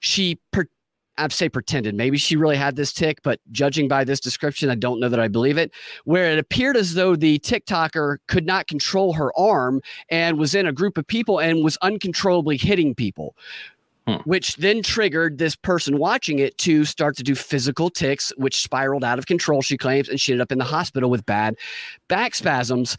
she, 0.00 0.40
per- 0.50 0.66
I'd 1.16 1.32
say 1.32 1.48
pretended, 1.48 1.94
maybe 1.94 2.18
she 2.18 2.36
really 2.36 2.56
had 2.56 2.74
this 2.74 2.92
tick, 2.92 3.20
but 3.22 3.38
judging 3.52 3.86
by 3.86 4.02
this 4.02 4.18
description, 4.18 4.68
I 4.68 4.74
don't 4.74 4.98
know 4.98 5.08
that 5.08 5.20
I 5.20 5.28
believe 5.28 5.58
it, 5.58 5.72
where 6.04 6.32
it 6.32 6.38
appeared 6.38 6.76
as 6.76 6.94
though 6.94 7.14
the 7.14 7.38
TikToker 7.38 8.18
could 8.26 8.44
not 8.44 8.66
control 8.66 9.12
her 9.12 9.30
arm 9.38 9.80
and 10.08 10.38
was 10.38 10.54
in 10.54 10.66
a 10.66 10.72
group 10.72 10.98
of 10.98 11.06
people 11.06 11.38
and 11.38 11.62
was 11.62 11.78
uncontrollably 11.80 12.56
hitting 12.56 12.94
people. 12.94 13.36
Hmm. 14.08 14.16
Which 14.24 14.56
then 14.56 14.82
triggered 14.82 15.38
this 15.38 15.54
person 15.54 15.96
watching 15.96 16.40
it 16.40 16.58
to 16.58 16.84
start 16.84 17.16
to 17.18 17.22
do 17.22 17.36
physical 17.36 17.88
tics, 17.88 18.32
which 18.36 18.60
spiraled 18.60 19.04
out 19.04 19.20
of 19.20 19.26
control, 19.26 19.62
she 19.62 19.78
claims, 19.78 20.08
and 20.08 20.20
she 20.20 20.32
ended 20.32 20.42
up 20.42 20.50
in 20.50 20.58
the 20.58 20.64
hospital 20.64 21.08
with 21.08 21.24
bad 21.24 21.54
back 22.08 22.34
spasms 22.34 22.96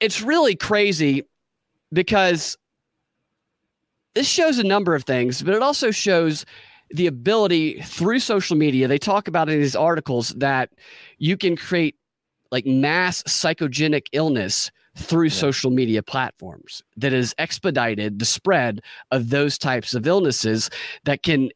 it's 0.00 0.22
really 0.22 0.56
crazy 0.56 1.24
because 1.92 2.56
this 4.14 4.28
shows 4.28 4.58
a 4.58 4.64
number 4.64 4.94
of 4.94 5.04
things, 5.04 5.42
but 5.42 5.54
it 5.54 5.62
also 5.62 5.90
shows 5.90 6.44
the 6.90 7.06
ability 7.06 7.80
through 7.82 8.18
social 8.18 8.56
media. 8.56 8.88
They 8.88 8.98
talk 8.98 9.28
about 9.28 9.48
in 9.48 9.60
these 9.60 9.76
articles 9.76 10.30
that 10.30 10.70
you 11.18 11.36
can 11.36 11.56
create 11.56 11.96
like 12.50 12.66
mass 12.66 13.22
psychogenic 13.24 14.06
illness 14.12 14.70
through 14.96 15.26
yeah. 15.26 15.32
social 15.32 15.70
media 15.70 16.02
platforms 16.02 16.82
that 16.96 17.12
has 17.12 17.34
expedited 17.38 18.18
the 18.18 18.24
spread 18.24 18.80
of 19.10 19.30
those 19.30 19.58
types 19.58 19.94
of 19.94 20.06
illnesses 20.06 20.70
that 21.04 21.22
can 21.22 21.50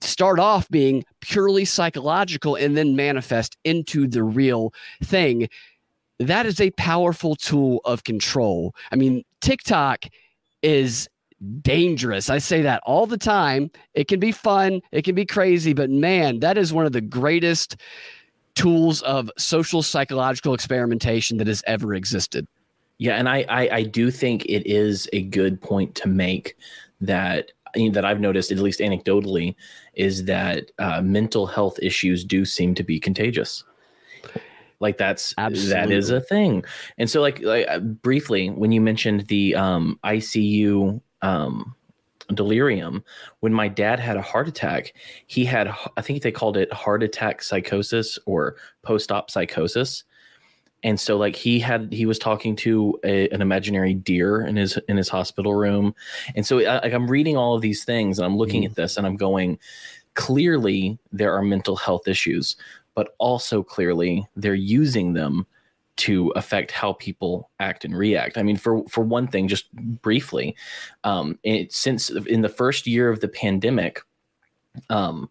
start 0.00 0.38
off 0.38 0.68
being 0.68 1.04
purely 1.20 1.64
psychological 1.64 2.54
and 2.54 2.76
then 2.76 2.96
manifest 2.96 3.56
into 3.64 4.06
the 4.06 4.22
real 4.22 4.72
thing 5.02 5.48
that 6.18 6.46
is 6.46 6.60
a 6.60 6.70
powerful 6.72 7.36
tool 7.36 7.80
of 7.84 8.04
control. 8.04 8.74
I 8.90 8.96
mean, 8.96 9.24
TikTok 9.40 10.06
is 10.62 11.08
dangerous. 11.60 12.30
I 12.30 12.38
say 12.38 12.62
that 12.62 12.82
all 12.86 13.06
the 13.06 13.18
time. 13.18 13.70
It 13.94 14.08
can 14.08 14.20
be 14.20 14.32
fun, 14.32 14.80
it 14.92 15.02
can 15.02 15.14
be 15.14 15.26
crazy, 15.26 15.74
but 15.74 15.90
man, 15.90 16.40
that 16.40 16.56
is 16.56 16.72
one 16.72 16.86
of 16.86 16.92
the 16.92 17.00
greatest 17.00 17.76
tools 18.54 19.02
of 19.02 19.30
social 19.36 19.82
psychological 19.82 20.54
experimentation 20.54 21.36
that 21.36 21.46
has 21.46 21.62
ever 21.66 21.94
existed. 21.94 22.46
Yeah, 22.98 23.16
and 23.16 23.28
I, 23.28 23.44
I, 23.48 23.68
I 23.70 23.82
do 23.82 24.10
think 24.10 24.46
it 24.46 24.66
is 24.66 25.08
a 25.12 25.22
good 25.22 25.60
point 25.60 25.94
to 25.96 26.08
make 26.08 26.56
that 27.00 27.52
that 27.92 28.06
I've 28.06 28.20
noticed, 28.20 28.50
at 28.50 28.58
least 28.58 28.80
anecdotally, 28.80 29.54
is 29.92 30.24
that 30.24 30.70
uh, 30.78 31.02
mental 31.02 31.46
health 31.46 31.78
issues 31.82 32.24
do 32.24 32.46
seem 32.46 32.74
to 32.74 32.82
be 32.82 32.98
contagious. 32.98 33.64
Like 34.80 34.98
that's 34.98 35.34
Absolutely. 35.38 35.72
that 35.72 35.90
is 35.90 36.10
a 36.10 36.20
thing. 36.20 36.64
And 36.98 37.08
so 37.08 37.20
like, 37.20 37.40
like 37.40 37.66
uh, 37.68 37.78
briefly 37.78 38.48
when 38.48 38.72
you 38.72 38.80
mentioned 38.80 39.26
the 39.28 39.54
um 39.54 39.98
ICU 40.04 41.00
um 41.22 41.74
delirium 42.34 43.04
when 43.40 43.52
my 43.52 43.68
dad 43.68 44.00
had 44.00 44.16
a 44.16 44.22
heart 44.22 44.48
attack 44.48 44.92
he 45.28 45.44
had 45.44 45.72
i 45.96 46.02
think 46.02 46.22
they 46.22 46.32
called 46.32 46.56
it 46.56 46.72
heart 46.72 47.02
attack 47.02 47.40
psychosis 47.40 48.18
or 48.26 48.56
post-op 48.82 49.30
psychosis 49.30 50.02
and 50.82 50.98
so 50.98 51.16
like 51.16 51.36
he 51.36 51.60
had 51.60 51.92
he 51.92 52.04
was 52.04 52.18
talking 52.18 52.56
to 52.56 52.98
a, 53.04 53.28
an 53.28 53.40
imaginary 53.40 53.94
deer 53.94 54.44
in 54.44 54.56
his 54.56 54.76
in 54.88 54.96
his 54.96 55.08
hospital 55.08 55.54
room 55.54 55.94
and 56.34 56.44
so 56.44 56.58
I, 56.60 56.80
like 56.82 56.92
i'm 56.92 57.08
reading 57.08 57.36
all 57.36 57.54
of 57.54 57.62
these 57.62 57.84
things 57.84 58.18
and 58.18 58.26
i'm 58.26 58.36
looking 58.36 58.62
mm. 58.62 58.66
at 58.66 58.74
this 58.74 58.96
and 58.96 59.06
i'm 59.06 59.16
going 59.16 59.58
clearly 60.14 60.98
there 61.12 61.32
are 61.32 61.42
mental 61.42 61.76
health 61.76 62.08
issues 62.08 62.56
but 62.96 63.10
also 63.18 63.62
clearly 63.62 64.26
they're 64.34 64.54
using 64.54 65.12
them 65.12 65.46
to 65.96 66.30
affect 66.30 66.72
how 66.72 66.94
people 66.94 67.48
act 67.58 67.84
and 67.84 67.96
react. 67.96 68.36
I 68.36 68.42
mean, 68.42 68.56
for 68.56 68.84
for 68.88 69.04
one 69.04 69.28
thing, 69.28 69.48
just 69.48 69.72
briefly, 70.02 70.56
um, 71.04 71.38
it, 71.42 71.72
since 71.72 72.10
in 72.10 72.42
the 72.42 72.48
first 72.48 72.86
year 72.86 73.08
of 73.08 73.20
the 73.20 73.28
pandemic, 73.28 74.00
um, 74.90 75.30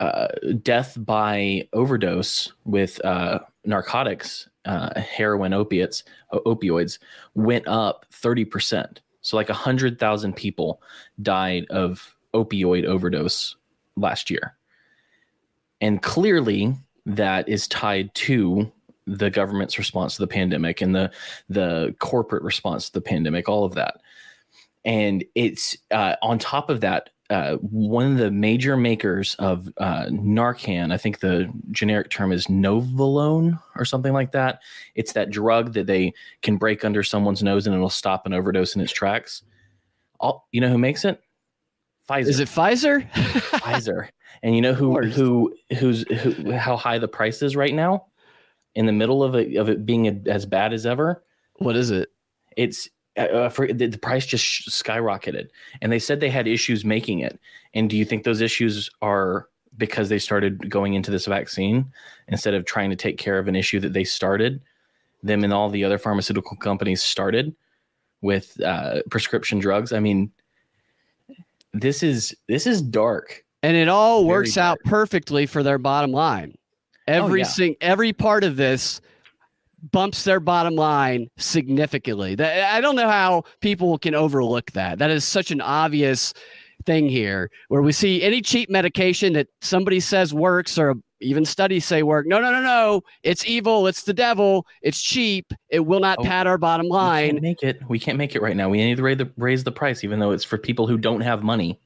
uh, 0.00 0.28
death 0.62 0.98
by 0.98 1.68
overdose 1.72 2.52
with 2.64 3.02
uh, 3.04 3.38
narcotics, 3.64 4.48
uh, 4.64 5.00
heroin, 5.00 5.54
opiates, 5.54 6.04
opioids 6.32 6.98
went 7.34 7.66
up 7.66 8.04
thirty 8.10 8.44
percent. 8.44 9.00
So, 9.22 9.36
like 9.36 9.48
hundred 9.48 9.98
thousand 9.98 10.34
people 10.36 10.82
died 11.22 11.66
of 11.70 12.16
opioid 12.34 12.84
overdose 12.84 13.56
last 13.96 14.28
year, 14.28 14.54
and 15.82 16.00
clearly 16.00 16.74
that 17.04 17.48
is 17.48 17.68
tied 17.68 18.14
to 18.14 18.72
the 19.06 19.28
government's 19.28 19.76
response 19.78 20.14
to 20.14 20.22
the 20.22 20.28
pandemic 20.28 20.80
and 20.80 20.94
the 20.94 21.10
the 21.50 21.94
corporate 21.98 22.44
response 22.44 22.86
to 22.86 22.92
the 22.92 23.00
pandemic, 23.00 23.48
all 23.48 23.64
of 23.64 23.74
that. 23.74 24.00
And 24.84 25.24
it's 25.34 25.76
uh, 25.90 26.16
on 26.22 26.38
top 26.38 26.70
of 26.70 26.80
that, 26.80 27.10
uh, 27.30 27.56
one 27.56 28.12
of 28.12 28.18
the 28.18 28.30
major 28.30 28.76
makers 28.76 29.34
of 29.36 29.68
uh, 29.78 30.06
Narcan, 30.06 30.92
I 30.92 30.96
think 30.98 31.20
the 31.20 31.52
generic 31.70 32.10
term 32.10 32.30
is 32.30 32.46
Novolone 32.46 33.60
or 33.76 33.84
something 33.84 34.12
like 34.12 34.32
that. 34.32 34.60
It's 34.94 35.12
that 35.12 35.30
drug 35.30 35.72
that 35.74 35.86
they 35.86 36.14
can 36.42 36.56
break 36.56 36.84
under 36.84 37.02
someone's 37.02 37.42
nose 37.42 37.66
and 37.66 37.74
it'll 37.74 37.90
stop 37.90 38.26
an 38.26 38.32
overdose 38.32 38.76
in 38.76 38.82
its 38.82 38.92
tracks. 38.92 39.42
All, 40.20 40.46
you 40.52 40.60
know 40.60 40.68
who 40.68 40.78
makes 40.78 41.04
it? 41.04 41.20
Pfizer. 42.08 42.28
Is 42.28 42.40
it 42.40 42.48
Pfizer? 42.48 43.10
Pfizer. 43.12 44.08
And 44.42 44.54
you 44.56 44.60
know 44.60 44.74
who 44.74 45.00
who 45.02 45.54
who's 45.78 46.02
who, 46.08 46.52
how 46.52 46.76
high 46.76 46.98
the 46.98 47.08
price 47.08 47.42
is 47.42 47.54
right 47.54 47.74
now? 47.74 48.06
In 48.74 48.86
the 48.86 48.92
middle 48.92 49.22
of 49.22 49.34
it 49.34 49.56
of 49.56 49.68
it 49.68 49.86
being 49.86 50.08
a, 50.08 50.30
as 50.30 50.46
bad 50.46 50.72
as 50.72 50.86
ever. 50.86 51.22
What 51.56 51.76
is 51.76 51.90
it? 51.90 52.10
It's 52.56 52.88
uh, 53.16 53.48
for 53.48 53.72
the, 53.72 53.86
the 53.86 53.98
price 53.98 54.26
just 54.26 54.68
skyrocketed, 54.68 55.48
and 55.80 55.92
they 55.92 55.98
said 55.98 56.20
they 56.20 56.30
had 56.30 56.48
issues 56.48 56.84
making 56.84 57.20
it. 57.20 57.38
And 57.74 57.88
do 57.88 57.96
you 57.96 58.04
think 58.04 58.24
those 58.24 58.40
issues 58.40 58.90
are 59.00 59.48
because 59.78 60.08
they 60.08 60.18
started 60.18 60.68
going 60.68 60.94
into 60.94 61.10
this 61.10 61.26
vaccine 61.26 61.92
instead 62.28 62.54
of 62.54 62.64
trying 62.64 62.90
to 62.90 62.96
take 62.96 63.18
care 63.18 63.38
of 63.38 63.48
an 63.48 63.56
issue 63.56 63.80
that 63.80 63.92
they 63.92 64.04
started? 64.04 64.60
Them 65.22 65.44
and 65.44 65.52
all 65.52 65.70
the 65.70 65.84
other 65.84 65.98
pharmaceutical 65.98 66.56
companies 66.56 67.00
started 67.00 67.54
with 68.22 68.60
uh, 68.60 69.02
prescription 69.10 69.60
drugs. 69.60 69.92
I 69.92 70.00
mean, 70.00 70.32
this 71.72 72.02
is 72.02 72.34
this 72.48 72.66
is 72.66 72.82
dark 72.82 73.41
and 73.62 73.76
it 73.76 73.88
all 73.88 74.24
works 74.26 74.56
out 74.56 74.78
perfectly 74.84 75.46
for 75.46 75.62
their 75.62 75.78
bottom 75.78 76.12
line. 76.12 76.54
Oh, 77.08 77.12
every 77.12 77.42
oh, 77.42 77.44
yeah. 77.44 77.50
sing, 77.50 77.76
every 77.80 78.12
part 78.12 78.44
of 78.44 78.56
this 78.56 79.00
bumps 79.90 80.24
their 80.24 80.40
bottom 80.40 80.76
line 80.76 81.28
significantly. 81.36 82.34
That 82.34 82.72
I 82.72 82.80
don't 82.80 82.96
know 82.96 83.08
how 83.08 83.44
people 83.60 83.98
can 83.98 84.14
overlook 84.14 84.72
that. 84.72 84.98
That 84.98 85.10
is 85.10 85.24
such 85.24 85.50
an 85.50 85.60
obvious 85.60 86.32
thing 86.84 87.08
here 87.08 87.50
where 87.68 87.82
we 87.82 87.92
see 87.92 88.22
any 88.22 88.40
cheap 88.40 88.68
medication 88.68 89.32
that 89.34 89.48
somebody 89.60 90.00
says 90.00 90.34
works 90.34 90.78
or 90.78 90.94
even 91.20 91.44
studies 91.44 91.84
say 91.84 92.02
work. 92.02 92.26
No, 92.26 92.40
no, 92.40 92.50
no, 92.50 92.60
no. 92.60 93.02
It's 93.22 93.46
evil. 93.46 93.86
It's 93.86 94.02
the 94.02 94.12
devil. 94.12 94.66
It's 94.82 95.00
cheap. 95.00 95.52
It 95.68 95.80
will 95.80 96.00
not 96.00 96.18
oh, 96.18 96.24
pad 96.24 96.46
our 96.46 96.58
bottom 96.58 96.88
line. 96.88 97.26
We 97.26 97.30
can't 97.30 97.42
make 97.42 97.62
it. 97.62 97.82
We 97.88 97.98
can't 97.98 98.18
make 98.18 98.34
it 98.34 98.42
right 98.42 98.56
now. 98.56 98.68
We 98.68 98.78
need 98.78 98.96
to 98.96 99.02
raise 99.02 99.18
the, 99.18 99.30
raise 99.36 99.64
the 99.64 99.72
price, 99.72 100.02
even 100.02 100.18
though 100.18 100.32
it's 100.32 100.44
for 100.44 100.58
people 100.58 100.86
who 100.86 100.98
don't 100.98 101.20
have 101.20 101.42
money. 101.42 101.78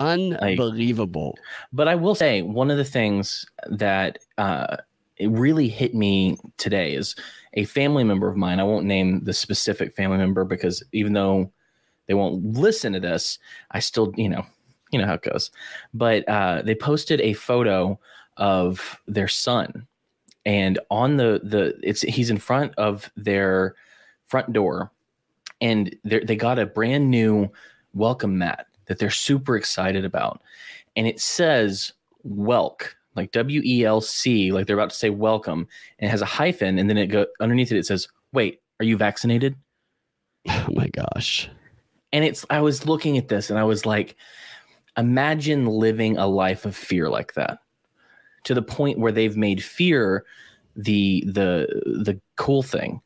Unbelievable. 0.00 1.34
Like, 1.36 1.66
but 1.72 1.88
I 1.88 1.94
will 1.94 2.14
say 2.14 2.42
one 2.42 2.70
of 2.70 2.78
the 2.78 2.84
things 2.84 3.44
that 3.68 4.18
uh, 4.38 4.78
it 5.18 5.30
really 5.30 5.68
hit 5.68 5.94
me 5.94 6.38
today 6.56 6.94
is 6.94 7.14
a 7.54 7.64
family 7.64 8.02
member 8.02 8.28
of 8.28 8.36
mine. 8.36 8.60
I 8.60 8.64
won't 8.64 8.86
name 8.86 9.22
the 9.24 9.34
specific 9.34 9.94
family 9.94 10.16
member 10.16 10.44
because 10.44 10.82
even 10.92 11.12
though 11.12 11.52
they 12.06 12.14
won't 12.14 12.42
listen 12.56 12.94
to 12.94 13.00
this, 13.00 13.38
I 13.72 13.80
still, 13.80 14.12
you 14.16 14.28
know, 14.28 14.44
you 14.90 14.98
know 14.98 15.06
how 15.06 15.14
it 15.14 15.22
goes. 15.22 15.50
But 15.92 16.26
uh, 16.28 16.62
they 16.62 16.74
posted 16.74 17.20
a 17.20 17.34
photo 17.34 17.98
of 18.38 18.98
their 19.06 19.28
son, 19.28 19.86
and 20.46 20.78
on 20.90 21.16
the 21.18 21.40
the 21.44 21.78
it's 21.82 22.00
he's 22.02 22.30
in 22.30 22.38
front 22.38 22.72
of 22.78 23.12
their 23.16 23.74
front 24.26 24.52
door, 24.52 24.90
and 25.60 25.94
they 26.04 26.36
got 26.36 26.58
a 26.58 26.66
brand 26.66 27.10
new 27.10 27.50
welcome 27.92 28.38
mat 28.38 28.66
that 28.90 28.98
they're 28.98 29.08
super 29.08 29.56
excited 29.56 30.04
about. 30.04 30.42
And 30.96 31.06
it 31.06 31.20
says 31.20 31.92
Welk, 32.26 32.88
like 33.14 33.30
W 33.30 33.62
E 33.64 33.84
L 33.84 34.00
C, 34.00 34.50
like 34.50 34.66
they're 34.66 34.76
about 34.76 34.90
to 34.90 34.96
say 34.96 35.10
welcome, 35.10 35.68
and 36.00 36.08
it 36.08 36.10
has 36.10 36.22
a 36.22 36.26
hyphen, 36.26 36.76
and 36.76 36.90
then 36.90 36.98
it 36.98 37.06
go 37.06 37.24
underneath 37.40 37.70
it, 37.70 37.78
it 37.78 37.86
says, 37.86 38.08
Wait, 38.32 38.60
are 38.80 38.84
you 38.84 38.96
vaccinated? 38.96 39.54
Oh 40.48 40.66
my 40.70 40.88
gosh. 40.88 41.48
And 42.12 42.24
it's 42.24 42.44
I 42.50 42.60
was 42.62 42.86
looking 42.86 43.18
at 43.18 43.28
this 43.28 43.50
and 43.50 43.58
I 43.58 43.62
was 43.64 43.84
like, 43.84 44.16
imagine 44.96 45.66
living 45.66 46.16
a 46.16 46.26
life 46.26 46.64
of 46.64 46.74
fear 46.74 47.10
like 47.10 47.34
that. 47.34 47.58
To 48.44 48.54
the 48.54 48.62
point 48.62 48.98
where 48.98 49.12
they've 49.12 49.36
made 49.36 49.62
fear 49.62 50.24
the 50.74 51.22
the 51.26 51.68
the 51.84 52.18
cool 52.36 52.62
thing. 52.62 53.02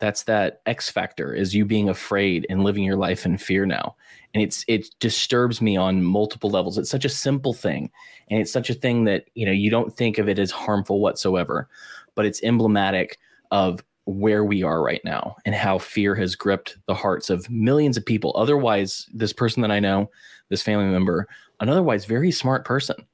That's 0.00 0.24
that 0.24 0.62
X 0.66 0.90
factor 0.90 1.34
is 1.34 1.54
you 1.54 1.64
being 1.64 1.88
afraid 1.88 2.46
and 2.50 2.64
living 2.64 2.84
your 2.84 2.96
life 2.96 3.24
in 3.24 3.38
fear 3.38 3.66
now. 3.66 3.96
And 4.34 4.42
it's 4.42 4.64
it 4.66 4.88
disturbs 5.00 5.60
me 5.60 5.76
on 5.76 6.02
multiple 6.02 6.50
levels. 6.50 6.78
It's 6.78 6.90
such 6.90 7.04
a 7.04 7.10
simple 7.10 7.52
thing. 7.52 7.90
And 8.28 8.40
it's 8.40 8.52
such 8.52 8.70
a 8.70 8.74
thing 8.74 9.04
that 9.04 9.26
you 9.34 9.46
know 9.46 9.52
you 9.52 9.70
don't 9.70 9.94
think 9.94 10.18
of 10.18 10.28
it 10.28 10.38
as 10.38 10.50
harmful 10.50 11.00
whatsoever 11.00 11.68
but 12.14 12.26
it's 12.26 12.42
emblematic 12.42 13.18
of 13.50 13.82
where 14.04 14.44
we 14.44 14.62
are 14.62 14.82
right 14.82 15.00
now 15.04 15.36
and 15.44 15.54
how 15.54 15.78
fear 15.78 16.14
has 16.14 16.34
gripped 16.34 16.76
the 16.86 16.94
hearts 16.94 17.30
of 17.30 17.48
millions 17.48 17.96
of 17.96 18.04
people. 18.04 18.32
Otherwise 18.36 19.06
this 19.12 19.32
person 19.32 19.62
that 19.62 19.70
i 19.70 19.80
know 19.80 20.10
this 20.48 20.62
family 20.62 20.86
member 20.86 21.28
an 21.60 21.68
otherwise 21.68 22.04
very 22.04 22.30
smart 22.30 22.64
person 22.64 23.06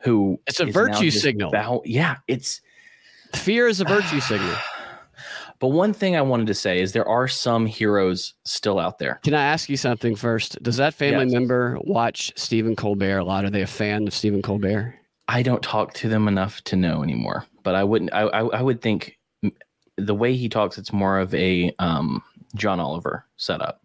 who 0.00 0.38
it's 0.46 0.60
a 0.60 0.66
virtue 0.66 1.10
signal. 1.10 1.48
about, 1.48 1.86
yeah 1.86 2.16
it's 2.28 2.60
fear 3.34 3.66
is 3.66 3.80
a 3.80 3.84
virtue 3.84 4.20
signal 4.20 4.56
but 5.64 5.70
one 5.70 5.94
thing 5.94 6.14
I 6.14 6.20
wanted 6.20 6.46
to 6.48 6.54
say 6.54 6.82
is 6.82 6.92
there 6.92 7.08
are 7.08 7.26
some 7.26 7.64
heroes 7.64 8.34
still 8.44 8.78
out 8.78 8.98
there. 8.98 9.18
Can 9.24 9.32
I 9.32 9.42
ask 9.42 9.70
you 9.70 9.78
something 9.78 10.14
first? 10.14 10.62
Does 10.62 10.76
that 10.76 10.92
family 10.92 11.24
yes. 11.24 11.32
member 11.32 11.78
watch 11.84 12.30
Stephen 12.36 12.76
Colbert 12.76 13.20
a 13.20 13.24
lot? 13.24 13.46
Are 13.46 13.50
they 13.50 13.62
a 13.62 13.66
fan 13.66 14.06
of 14.06 14.12
Stephen 14.12 14.42
Colbert? 14.42 14.94
I 15.26 15.42
don't 15.42 15.62
talk 15.62 15.94
to 15.94 16.08
them 16.10 16.28
enough 16.28 16.60
to 16.64 16.76
know 16.76 17.02
anymore. 17.02 17.46
But 17.62 17.76
I 17.76 17.82
wouldn't. 17.82 18.12
I 18.12 18.24
I, 18.24 18.40
I 18.58 18.60
would 18.60 18.82
think 18.82 19.18
the 19.96 20.14
way 20.14 20.34
he 20.34 20.50
talks, 20.50 20.76
it's 20.76 20.92
more 20.92 21.18
of 21.18 21.34
a 21.34 21.74
um, 21.78 22.22
John 22.54 22.78
Oliver 22.78 23.24
setup. 23.38 23.80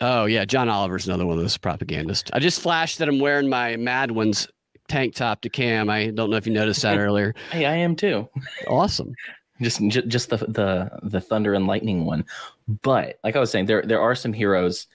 Oh 0.00 0.24
yeah, 0.24 0.44
John 0.44 0.68
Oliver's 0.68 1.06
another 1.06 1.26
one 1.26 1.36
of 1.36 1.44
those 1.44 1.56
propagandists. 1.56 2.28
I 2.32 2.40
just 2.40 2.60
flashed 2.60 2.98
that 2.98 3.08
I'm 3.08 3.20
wearing 3.20 3.48
my 3.48 3.76
Mad 3.76 4.10
Ones 4.10 4.48
tank 4.88 5.14
top 5.14 5.42
to 5.42 5.48
cam. 5.48 5.88
I 5.88 6.10
don't 6.10 6.28
know 6.28 6.36
if 6.36 6.44
you 6.44 6.52
noticed 6.52 6.82
that 6.82 6.98
earlier. 6.98 7.36
hey, 7.52 7.66
I 7.66 7.76
am 7.76 7.94
too. 7.94 8.28
Awesome 8.66 9.12
just 9.60 9.80
just 9.88 10.30
the 10.30 10.38
the 10.38 10.90
the 11.02 11.20
thunder 11.20 11.54
and 11.54 11.66
lightning 11.66 12.04
one. 12.04 12.24
But 12.82 13.18
like 13.24 13.36
i 13.36 13.40
was 13.40 13.50
saying 13.50 13.66
there 13.66 13.82
there 13.82 14.00
are 14.00 14.14
some 14.14 14.32
heroes 14.32 14.86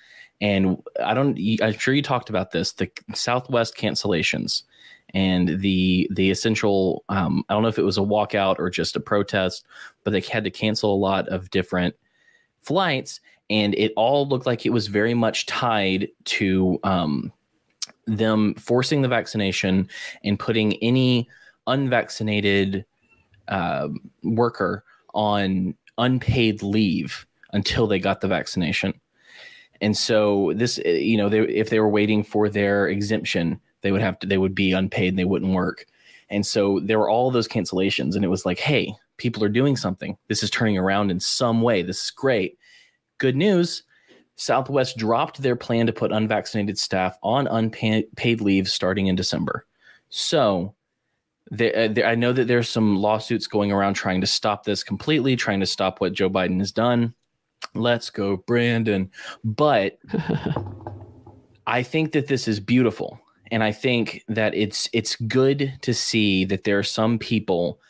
and 0.41 0.81
i 1.03 1.13
don't 1.13 1.39
i'm 1.61 1.77
sure 1.77 1.93
you 1.93 2.01
talked 2.01 2.29
about 2.29 2.51
this 2.51 2.73
the 2.73 2.89
southwest 3.13 3.77
cancellations 3.77 4.63
and 5.13 5.59
the 5.61 6.09
the 6.11 6.31
essential 6.31 7.05
um, 7.09 7.45
i 7.47 7.53
don't 7.53 7.61
know 7.61 7.69
if 7.69 7.79
it 7.79 7.83
was 7.83 7.97
a 7.97 8.01
walkout 8.01 8.55
or 8.59 8.69
just 8.69 8.95
a 8.95 8.99
protest 8.99 9.65
but 10.03 10.11
they 10.11 10.19
had 10.19 10.43
to 10.43 10.51
cancel 10.51 10.93
a 10.93 10.97
lot 10.97 11.27
of 11.29 11.49
different 11.51 11.95
flights 12.61 13.21
and 13.49 13.75
it 13.75 13.93
all 13.95 14.27
looked 14.27 14.45
like 14.45 14.65
it 14.65 14.71
was 14.71 14.87
very 14.87 15.13
much 15.13 15.45
tied 15.45 16.07
to 16.23 16.79
um, 16.83 17.31
them 18.07 18.55
forcing 18.55 19.01
the 19.01 19.07
vaccination 19.07 19.87
and 20.23 20.39
putting 20.39 20.73
any 20.75 21.27
unvaccinated 21.67 22.85
uh, 23.47 23.87
worker 24.23 24.83
on 25.13 25.75
unpaid 25.97 26.63
leave 26.63 27.25
until 27.53 27.87
they 27.87 27.99
got 27.99 28.21
the 28.21 28.27
vaccination. 28.27 28.93
And 29.81 29.97
so 29.97 30.53
this, 30.55 30.79
uh, 30.85 30.89
you 30.89 31.17
know, 31.17 31.27
they, 31.27 31.41
if 31.41 31.69
they 31.69 31.79
were 31.79 31.89
waiting 31.89 32.23
for 32.23 32.49
their 32.49 32.87
exemption, 32.87 33.59
they 33.81 33.91
would 33.91 34.01
have 34.01 34.19
to, 34.19 34.27
they 34.27 34.37
would 34.37 34.55
be 34.55 34.71
unpaid 34.73 35.09
and 35.09 35.19
they 35.19 35.25
wouldn't 35.25 35.53
work. 35.53 35.85
And 36.29 36.45
so 36.45 36.79
there 36.79 36.99
were 36.99 37.09
all 37.09 37.29
those 37.29 37.47
cancellations, 37.47 38.15
and 38.15 38.23
it 38.23 38.29
was 38.29 38.45
like, 38.45 38.57
hey, 38.57 38.95
people 39.17 39.43
are 39.43 39.49
doing 39.49 39.75
something. 39.75 40.17
This 40.29 40.43
is 40.43 40.49
turning 40.49 40.77
around 40.77 41.11
in 41.11 41.19
some 41.19 41.61
way. 41.61 41.81
This 41.81 42.05
is 42.05 42.11
great. 42.11 42.57
Good 43.17 43.35
news. 43.35 43.83
Southwest 44.35 44.97
dropped 44.97 45.41
their 45.41 45.57
plan 45.57 45.85
to 45.87 45.93
put 45.93 46.11
unvaccinated 46.13 46.79
staff 46.79 47.17
on 47.21 47.47
unpaid 47.47 48.41
leave 48.41 48.69
starting 48.69 49.07
in 49.07 49.15
December. 49.15 49.65
So 50.09 50.73
there, 51.51 51.77
uh, 51.77 51.87
there, 51.89 52.07
I 52.07 52.15
know 52.15 52.31
that 52.31 52.47
there's 52.47 52.69
some 52.69 52.95
lawsuits 52.95 53.45
going 53.45 53.71
around 53.71 53.95
trying 53.95 54.21
to 54.21 54.27
stop 54.27 54.63
this 54.63 54.83
completely, 54.83 55.35
trying 55.35 55.59
to 55.59 55.65
stop 55.65 55.99
what 55.99 56.13
Joe 56.13 56.29
Biden 56.29 56.59
has 56.59 56.71
done. 56.71 57.13
Let's 57.75 58.09
go, 58.09 58.37
Brandon. 58.37 59.11
But 59.43 59.99
I 61.67 61.83
think 61.83 62.13
that 62.13 62.27
this 62.27 62.47
is 62.47 62.61
beautiful. 62.61 63.19
And 63.51 63.63
I 63.63 63.73
think 63.73 64.23
that 64.29 64.55
it's 64.55 64.89
it's 64.93 65.17
good 65.17 65.73
to 65.81 65.93
see 65.93 66.45
that 66.45 66.63
there 66.63 66.79
are 66.79 66.83
some 66.83 67.19
people 67.19 67.81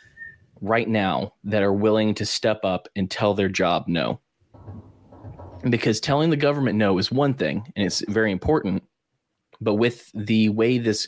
right 0.59 0.89
now 0.89 1.35
that 1.43 1.61
are 1.61 1.73
willing 1.73 2.15
to 2.15 2.25
step 2.25 2.61
up 2.63 2.87
and 2.95 3.11
tell 3.11 3.35
their 3.35 3.47
job 3.49 3.87
no. 3.87 4.19
Because 5.69 5.99
telling 5.99 6.31
the 6.31 6.35
government 6.35 6.79
no 6.79 6.97
is 6.97 7.11
one 7.11 7.35
thing 7.35 7.71
and 7.75 7.85
it's 7.85 8.03
very 8.09 8.31
important. 8.31 8.81
But 9.59 9.75
with 9.75 10.09
the 10.15 10.49
way 10.49 10.79
this 10.79 11.07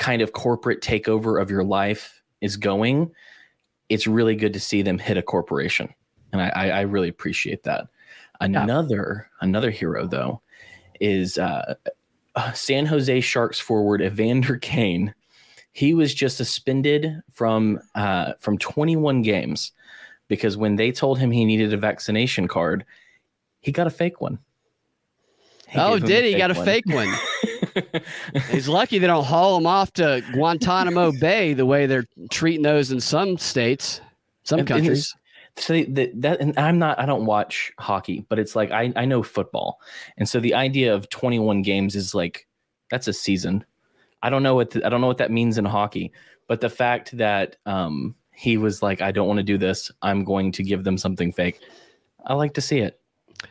kind 0.00 0.20
of 0.22 0.32
corporate 0.32 0.80
takeover 0.80 1.40
of 1.40 1.48
your 1.48 1.62
life 1.62 2.20
is 2.40 2.56
going, 2.56 3.12
it's 3.88 4.08
really 4.08 4.34
good 4.34 4.52
to 4.54 4.60
see 4.60 4.82
them 4.82 4.98
hit 4.98 5.16
a 5.16 5.22
corporation. 5.22 5.88
And 6.32 6.42
I, 6.42 6.48
I 6.48 6.80
really 6.80 7.08
appreciate 7.08 7.62
that. 7.62 7.86
Another 8.40 9.28
yeah. 9.30 9.46
another 9.46 9.70
hero 9.70 10.08
though 10.08 10.40
is 10.98 11.38
uh, 11.38 11.74
San 12.54 12.86
Jose 12.86 13.20
Sharks 13.20 13.60
forward 13.60 14.02
Evander 14.02 14.56
Kane 14.62 15.14
he 15.72 15.94
was 15.94 16.14
just 16.14 16.36
suspended 16.36 17.22
from 17.30 17.80
uh, 17.94 18.32
from 18.38 18.58
21 18.58 19.22
games 19.22 19.72
because 20.28 20.56
when 20.56 20.76
they 20.76 20.92
told 20.92 21.18
him 21.18 21.30
he 21.30 21.44
needed 21.44 21.72
a 21.72 21.76
vaccination 21.76 22.48
card, 22.48 22.84
he 23.60 23.72
got 23.72 23.86
a 23.86 23.90
fake 23.90 24.20
one. 24.20 24.38
He 25.68 25.78
oh, 25.78 25.98
did 25.98 26.24
he? 26.24 26.36
Got 26.36 26.50
a 26.50 26.54
one. 26.54 26.64
fake 26.64 26.86
one. 26.86 27.12
He's 28.50 28.68
lucky 28.68 28.98
they 28.98 29.06
don't 29.06 29.24
haul 29.24 29.56
him 29.56 29.66
off 29.66 29.92
to 29.94 30.22
Guantanamo 30.32 31.12
Bay 31.20 31.52
the 31.52 31.66
way 31.66 31.86
they're 31.86 32.06
treating 32.30 32.62
those 32.62 32.92
in 32.92 33.00
some 33.00 33.38
states, 33.38 34.00
some 34.44 34.60
and, 34.60 34.68
countries. 34.68 35.14
And 35.56 35.64
so 35.64 35.72
the, 35.74 36.10
that, 36.16 36.40
and 36.40 36.58
I'm 36.58 36.78
not, 36.78 36.98
I 36.98 37.06
don't 37.06 37.26
watch 37.26 37.72
hockey, 37.78 38.24
but 38.28 38.38
it's 38.38 38.54
like 38.54 38.70
I, 38.70 38.92
I 38.96 39.04
know 39.04 39.22
football, 39.22 39.80
and 40.16 40.28
so 40.28 40.40
the 40.40 40.54
idea 40.54 40.94
of 40.94 41.08
21 41.10 41.62
games 41.62 41.96
is 41.96 42.14
like 42.14 42.46
that's 42.90 43.08
a 43.08 43.12
season. 43.12 43.64
I 44.22 44.30
don't 44.30 44.42
know 44.42 44.54
what 44.54 44.70
the, 44.70 44.84
I 44.84 44.88
don't 44.88 45.00
know 45.00 45.06
what 45.06 45.18
that 45.18 45.30
means 45.30 45.58
in 45.58 45.64
hockey, 45.64 46.12
but 46.46 46.60
the 46.60 46.68
fact 46.68 47.16
that 47.16 47.56
um, 47.66 48.14
he 48.32 48.56
was 48.56 48.82
like, 48.82 49.00
I 49.00 49.12
don't 49.12 49.28
want 49.28 49.38
to 49.38 49.44
do 49.44 49.58
this. 49.58 49.90
I'm 50.02 50.24
going 50.24 50.52
to 50.52 50.62
give 50.62 50.84
them 50.84 50.98
something 50.98 51.32
fake. 51.32 51.60
I 52.26 52.34
like 52.34 52.54
to 52.54 52.60
see 52.60 52.78
it. 52.78 52.99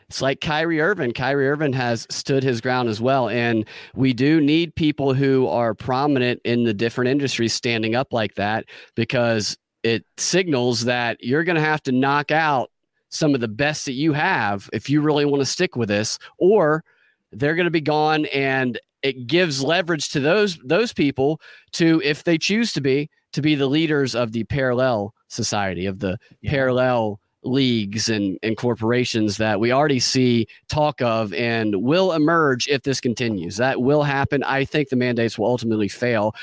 It's 0.08 0.22
like 0.22 0.42
Kyrie 0.42 0.82
Irving. 0.82 1.14
Kyrie 1.14 1.50
Irving 1.50 1.74
has 1.74 2.06
stood 2.10 2.44
his 2.44 2.62
ground 2.62 2.90
as 2.90 3.02
well. 3.02 3.30
And 3.30 3.66
we 3.96 4.14
do 4.14 4.42
need 4.42 4.76
people 4.76 5.14
who 5.14 5.48
are 5.48 5.74
prominent 5.74 6.42
in 6.44 6.64
the 6.64 6.74
different 6.74 7.10
industries 7.10 7.54
standing 7.54 7.96
up 7.96 8.14
like 8.14 8.36
that 8.36 8.66
because 8.96 9.58
it 9.84 10.06
signals 10.18 10.86
that 10.86 11.18
you're 11.24 11.44
going 11.44 11.56
to 11.56 11.62
have 11.62 11.82
to 11.84 11.92
knock 11.92 12.32
out 12.32 12.72
some 13.10 13.34
of 13.34 13.42
the 13.42 13.48
best 13.48 13.86
that 13.86 13.94
you 13.94 14.14
have 14.14 14.70
if 14.74 14.90
you 14.90 15.02
really 15.02 15.26
want 15.26 15.42
to 15.42 15.46
stick 15.46 15.76
with 15.76 15.90
this, 15.90 16.20
or 16.38 16.84
they're 17.32 17.56
going 17.56 17.66
to 17.66 17.72
be 17.72 17.82
gone 17.82 18.26
and 18.28 18.80
it 19.02 19.28
gives 19.28 19.64
leverage 19.64 20.10
to 20.10 20.20
those 20.20 20.58
those 20.64 20.94
people 20.94 21.40
to 21.72 22.02
if 22.04 22.24
they 22.24 22.38
choose 22.38 22.74
to 22.74 22.82
be 22.82 23.10
to 23.32 23.42
be 23.42 23.56
the 23.56 23.68
leaders 23.68 24.16
of 24.16 24.32
the 24.32 24.44
parallel 24.46 25.14
society 25.28 25.86
of 25.86 26.00
the 26.00 26.18
yeah. 26.42 26.52
parallel 26.52 27.20
leagues 27.44 28.10
and, 28.10 28.38
and 28.44 28.58
corporations 28.58 29.38
that 29.38 29.60
we 29.60 29.72
already 29.72 30.00
see 30.00 30.48
talk 30.68 31.02
of 31.02 31.34
and 31.34 31.76
will 31.76 32.14
emerge 32.14 32.68
if 32.68 32.84
this 32.84 33.00
continues. 33.00 33.58
That 33.58 33.82
will 33.82 34.04
happen. 34.04 34.44
I 34.44 34.66
think 34.66 34.90
the 34.90 34.96
mandates 34.96 35.38
will 35.38 35.48
ultimately 35.48 35.88
fail. 35.88 36.36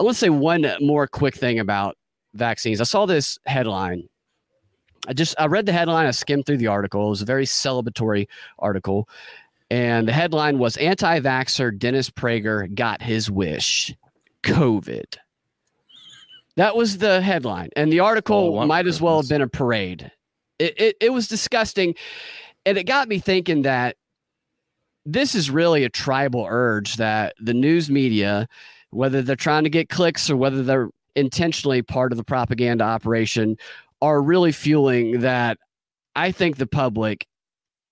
I 0.00 0.04
want 0.04 0.14
to 0.14 0.20
say 0.20 0.30
one 0.30 0.66
more 0.80 1.06
quick 1.06 1.34
thing 1.34 1.58
about 1.58 1.96
vaccines. 2.34 2.80
I 2.80 2.84
saw 2.84 3.06
this 3.06 3.38
headline. 3.46 4.08
I 5.06 5.12
just 5.12 5.34
i 5.38 5.46
read 5.46 5.64
the 5.64 5.72
headline 5.72 6.06
i 6.06 6.10
skimmed 6.10 6.46
through 6.46 6.58
the 6.58 6.66
article. 6.66 7.06
It 7.06 7.10
was 7.10 7.22
a 7.22 7.26
very 7.26 7.46
celebratory 7.46 8.26
article. 8.58 9.08
And 9.70 10.08
the 10.08 10.12
headline 10.12 10.58
was 10.58 10.76
Anti 10.78 11.20
Vaxxer 11.20 11.78
Dennis 11.78 12.10
Prager 12.10 12.74
got 12.74 13.02
his 13.02 13.30
wish 13.30 13.94
COVID. 14.42 15.16
That 16.58 16.74
was 16.74 16.98
the 16.98 17.20
headline. 17.20 17.68
And 17.76 17.92
the 17.92 18.00
article 18.00 18.58
oh, 18.58 18.66
might 18.66 18.88
as 18.88 19.00
well 19.00 19.20
have 19.20 19.28
been 19.28 19.42
a 19.42 19.48
parade. 19.48 20.10
It, 20.58 20.74
it, 20.76 20.96
it 21.00 21.12
was 21.12 21.28
disgusting. 21.28 21.94
And 22.66 22.76
it 22.76 22.82
got 22.82 23.06
me 23.06 23.20
thinking 23.20 23.62
that 23.62 23.94
this 25.06 25.36
is 25.36 25.52
really 25.52 25.84
a 25.84 25.88
tribal 25.88 26.44
urge 26.50 26.96
that 26.96 27.34
the 27.40 27.54
news 27.54 27.88
media, 27.88 28.48
whether 28.90 29.22
they're 29.22 29.36
trying 29.36 29.62
to 29.62 29.70
get 29.70 29.88
clicks 29.88 30.28
or 30.28 30.36
whether 30.36 30.64
they're 30.64 30.90
intentionally 31.14 31.80
part 31.80 32.10
of 32.10 32.18
the 32.18 32.24
propaganda 32.24 32.82
operation, 32.82 33.56
are 34.02 34.20
really 34.20 34.50
fueling 34.50 35.20
that 35.20 35.58
I 36.16 36.32
think 36.32 36.56
the 36.56 36.66
public 36.66 37.24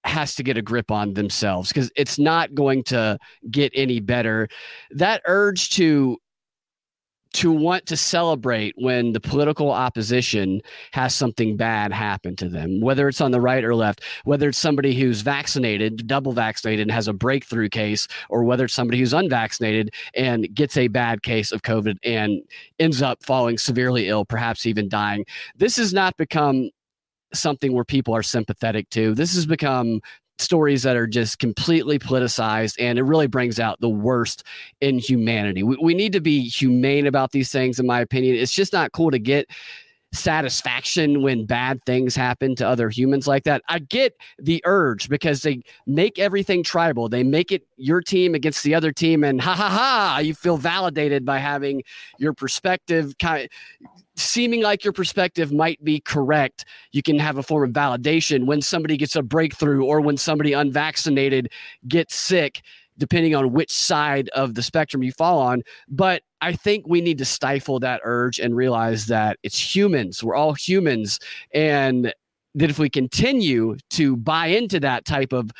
has 0.02 0.34
to 0.34 0.42
get 0.42 0.58
a 0.58 0.62
grip 0.62 0.90
on 0.90 1.14
themselves 1.14 1.68
because 1.68 1.92
it's 1.94 2.18
not 2.18 2.52
going 2.52 2.82
to 2.84 3.16
get 3.48 3.70
any 3.76 4.00
better. 4.00 4.48
That 4.90 5.22
urge 5.24 5.70
to 5.70 6.18
to 7.36 7.52
want 7.52 7.84
to 7.84 7.98
celebrate 7.98 8.74
when 8.78 9.12
the 9.12 9.20
political 9.20 9.70
opposition 9.70 10.62
has 10.92 11.14
something 11.14 11.54
bad 11.54 11.92
happen 11.92 12.34
to 12.34 12.48
them, 12.48 12.80
whether 12.80 13.08
it's 13.08 13.20
on 13.20 13.30
the 13.30 13.40
right 13.42 13.62
or 13.62 13.74
left, 13.74 14.02
whether 14.24 14.48
it's 14.48 14.56
somebody 14.56 14.94
who's 14.94 15.20
vaccinated, 15.20 16.06
double 16.06 16.32
vaccinated, 16.32 16.80
and 16.84 16.90
has 16.90 17.08
a 17.08 17.12
breakthrough 17.12 17.68
case, 17.68 18.08
or 18.30 18.42
whether 18.42 18.64
it's 18.64 18.72
somebody 18.72 18.98
who's 18.98 19.12
unvaccinated 19.12 19.92
and 20.14 20.54
gets 20.54 20.78
a 20.78 20.88
bad 20.88 21.22
case 21.22 21.52
of 21.52 21.60
COVID 21.60 21.98
and 22.02 22.40
ends 22.78 23.02
up 23.02 23.22
falling 23.22 23.58
severely 23.58 24.08
ill, 24.08 24.24
perhaps 24.24 24.64
even 24.64 24.88
dying. 24.88 25.26
This 25.56 25.76
has 25.76 25.92
not 25.92 26.16
become 26.16 26.70
something 27.34 27.74
where 27.74 27.84
people 27.84 28.16
are 28.16 28.22
sympathetic 28.22 28.88
to. 28.90 29.14
This 29.14 29.34
has 29.34 29.44
become 29.44 30.00
stories 30.38 30.82
that 30.82 30.96
are 30.96 31.06
just 31.06 31.38
completely 31.38 31.98
politicized 31.98 32.76
and 32.78 32.98
it 32.98 33.02
really 33.02 33.26
brings 33.26 33.58
out 33.58 33.80
the 33.80 33.88
worst 33.88 34.44
in 34.80 34.98
humanity. 34.98 35.62
We, 35.62 35.76
we 35.80 35.94
need 35.94 36.12
to 36.12 36.20
be 36.20 36.48
humane 36.48 37.06
about 37.06 37.32
these 37.32 37.50
things, 37.50 37.78
in 37.78 37.86
my 37.86 38.00
opinion. 38.00 38.36
It's 38.36 38.52
just 38.52 38.72
not 38.72 38.92
cool 38.92 39.10
to 39.10 39.18
get 39.18 39.48
satisfaction 40.16 41.22
when 41.22 41.46
bad 41.46 41.84
things 41.84 42.16
happen 42.16 42.56
to 42.56 42.66
other 42.66 42.88
humans 42.90 43.26
like 43.26 43.44
that. 43.44 43.62
I 43.68 43.78
get 43.80 44.14
the 44.38 44.62
urge 44.64 45.08
because 45.08 45.42
they 45.42 45.62
make 45.86 46.18
everything 46.18 46.62
tribal. 46.62 47.08
They 47.08 47.22
make 47.22 47.52
it 47.52 47.66
your 47.76 48.00
team 48.00 48.34
against 48.34 48.64
the 48.64 48.74
other 48.74 48.92
team, 48.92 49.22
and 49.24 49.40
ha 49.40 49.54
ha 49.54 49.68
ha, 49.68 50.18
you 50.18 50.34
feel 50.34 50.56
validated 50.56 51.24
by 51.24 51.38
having 51.38 51.82
your 52.18 52.32
perspective 52.32 53.14
kind 53.18 53.44
of 53.44 53.50
seeming 54.16 54.62
like 54.62 54.82
your 54.82 54.92
perspective 54.92 55.52
might 55.52 55.82
be 55.84 56.00
correct, 56.00 56.64
you 56.92 57.02
can 57.02 57.18
have 57.18 57.36
a 57.36 57.42
form 57.42 57.68
of 57.68 57.74
validation 57.74 58.46
when 58.46 58.62
somebody 58.62 58.96
gets 58.96 59.14
a 59.14 59.22
breakthrough 59.22 59.84
or 59.84 60.00
when 60.00 60.16
somebody 60.16 60.54
unvaccinated 60.54 61.50
gets 61.86 62.16
sick, 62.16 62.62
depending 62.98 63.34
on 63.34 63.52
which 63.52 63.72
side 63.72 64.28
of 64.30 64.54
the 64.54 64.62
spectrum 64.62 65.02
you 65.02 65.12
fall 65.12 65.38
on. 65.38 65.62
But 65.88 66.22
I 66.40 66.52
think 66.52 66.86
we 66.86 67.00
need 67.00 67.18
to 67.18 67.24
stifle 67.24 67.80
that 67.80 68.00
urge 68.04 68.38
and 68.38 68.56
realize 68.56 69.06
that 69.06 69.38
it's 69.42 69.58
humans. 69.58 70.22
We're 70.22 70.34
all 70.34 70.52
humans. 70.52 71.18
And 71.52 72.12
that 72.56 72.70
if 72.70 72.78
we 72.78 72.88
continue 72.88 73.76
to 73.90 74.16
buy 74.16 74.46
into 74.46 74.80
that 74.80 75.04
type 75.04 75.32
of 75.32 75.50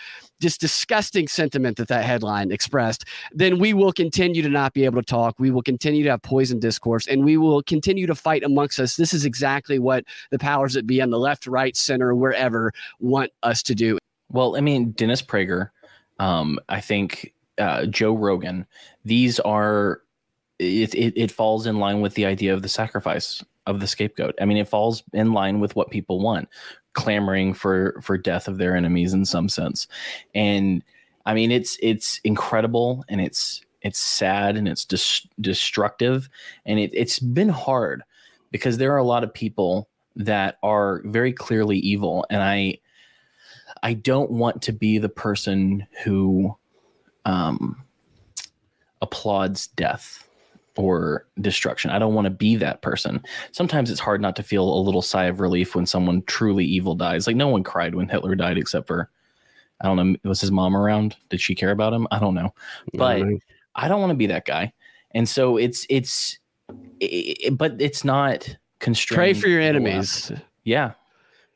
just 0.41 0.61
disgusting 0.61 1.29
sentiment 1.29 1.77
that 1.77 1.89
that 1.89 2.05
headline 2.05 2.51
expressed, 2.51 3.05
then 3.33 3.59
we 3.59 3.75
will 3.75 3.93
continue 3.93 4.43
to 4.43 4.49
not 4.49 4.73
be 4.73 4.87
able 4.87 5.01
to 5.01 5.07
talk. 5.07 5.35
We 5.39 5.51
will 5.51 5.63
continue 5.63 6.03
to 6.05 6.11
have 6.11 6.23
poison 6.23 6.59
discourse 6.59 7.07
and 7.07 7.23
we 7.23 7.37
will 7.37 7.63
continue 7.63 8.07
to 8.07 8.15
fight 8.15 8.43
amongst 8.43 8.81
us. 8.81 8.97
This 8.97 9.13
is 9.13 9.27
exactly 9.27 9.79
what 9.79 10.05
the 10.31 10.39
powers 10.39 10.73
that 10.73 10.87
be 10.87 11.03
on 11.03 11.11
the 11.11 11.19
left, 11.19 11.47
right, 11.47 11.77
center, 11.77 12.15
wherever 12.15 12.73
want 12.99 13.31
us 13.43 13.63
to 13.65 13.75
do. 13.75 13.99
Well, 14.31 14.57
I 14.57 14.61
mean, 14.61 14.91
Dennis 14.93 15.23
Prager, 15.23 15.71
um, 16.19 16.59
I 16.69 16.81
think 16.81 17.35
uh, 17.59 17.87
Joe 17.87 18.15
Rogan, 18.15 18.67
these 19.05 19.41
are, 19.41 20.03
it, 20.59 20.95
it, 20.95 21.15
it 21.17 21.31
falls 21.31 21.67
in 21.67 21.79
line 21.79 22.01
with 22.01 22.15
the 22.15 22.27
idea 22.27 22.55
of 22.55 22.63
the 22.63 22.69
sacrifice 22.69 23.43
of 23.67 23.81
the 23.81 23.87
scapegoat. 23.87 24.35
I 24.41 24.45
mean, 24.45 24.57
it 24.57 24.69
falls 24.69 25.03
in 25.13 25.33
line 25.33 25.61
with 25.61 25.75
what 25.77 25.91
people 25.91 26.21
want 26.21 26.49
clamoring 26.97 27.53
for 27.53 28.01
for 28.01 28.17
death 28.17 28.49
of 28.49 28.57
their 28.57 28.75
enemies 28.75 29.13
in 29.13 29.25
some 29.25 29.49
sense. 29.49 29.87
And 30.35 30.83
i 31.27 31.35
mean 31.35 31.51
it's 31.51 31.77
it's 31.83 32.21
incredible 32.25 33.05
and 33.09 33.21
it's 33.21 33.61
it's 33.83 34.01
sad 34.01 34.57
and 34.57 34.67
it's 34.67 34.85
dis- 34.85 35.29
destructive. 35.41 36.29
And 36.65 36.81
it, 36.81 36.91
it's 36.93 37.21
been 37.21 37.49
hard 37.49 38.03
because 38.51 38.79
there 38.79 38.93
are 38.93 38.99
a 38.99 39.05
lot 39.05 39.23
of 39.23 39.33
people 39.33 39.89
that 40.17 40.59
are 40.63 41.03
very 41.05 41.33
clearly 41.33 41.79
evil. 41.79 42.27
And 42.31 42.43
i 42.43 42.79
i 43.87 43.93
don't 43.93 44.31
want 44.31 44.61
to 44.63 44.73
be 44.73 44.99
the 44.99 45.09
person 45.09 45.87
who 46.05 46.55
um 47.25 47.83
applauds 49.03 49.69
death 49.69 50.27
or 50.77 51.27
destruction. 51.41 51.91
I 51.91 51.99
don't 51.99 52.15
want 52.15 52.27
to 52.27 52.31
be 52.31 52.57
that 52.57 52.83
person. 52.83 53.23
Sometimes 53.53 53.91
it's 53.91 54.01
hard 54.01 54.21
not 54.21 54.37
to 54.37 54.43
feel 54.43 54.69
a 54.69 54.81
little 54.81 55.03
sigh 55.03 55.25
of 55.25 55.41
relief 55.41 55.75
when 55.75 55.87
someone 55.87 56.23
truly 56.23 56.65
evil 56.65 56.95
dies. 56.95 57.27
Like 57.27 57.37
no 57.37 57.49
one 57.49 57.65
cried 57.65 57.95
when 57.95 58.09
Hitler 58.09 58.35
died 58.35 58.59
except 58.59 58.87
for 58.87 59.11
I 59.81 59.87
don't 59.87 59.97
know, 59.97 60.17
was 60.29 60.41
his 60.41 60.51
mom 60.51 60.75
around? 60.75 61.17
Did 61.29 61.41
she 61.41 61.55
care 61.55 61.71
about 61.71 61.93
him? 61.93 62.07
I 62.11 62.19
don't 62.19 62.35
know. 62.35 62.55
But 62.95 63.21
mm-hmm. 63.21 63.37
I 63.75 63.89
don't 63.89 64.01
want 64.01 64.11
to 64.11 64.17
be 64.17 64.27
that 64.27 64.47
guy. 64.47 64.73
And 65.13 65.29
so 65.29 65.57
it's 65.57 65.87
it's 65.91 66.39
it, 67.01 67.57
but 67.57 67.81
it's 67.81 68.05
not 68.05 68.57
constrained. 68.79 69.19
Pray 69.19 69.35
for 69.35 69.49
your 69.49 69.61
enemies. 69.61 70.33
Yeah. 70.65 70.93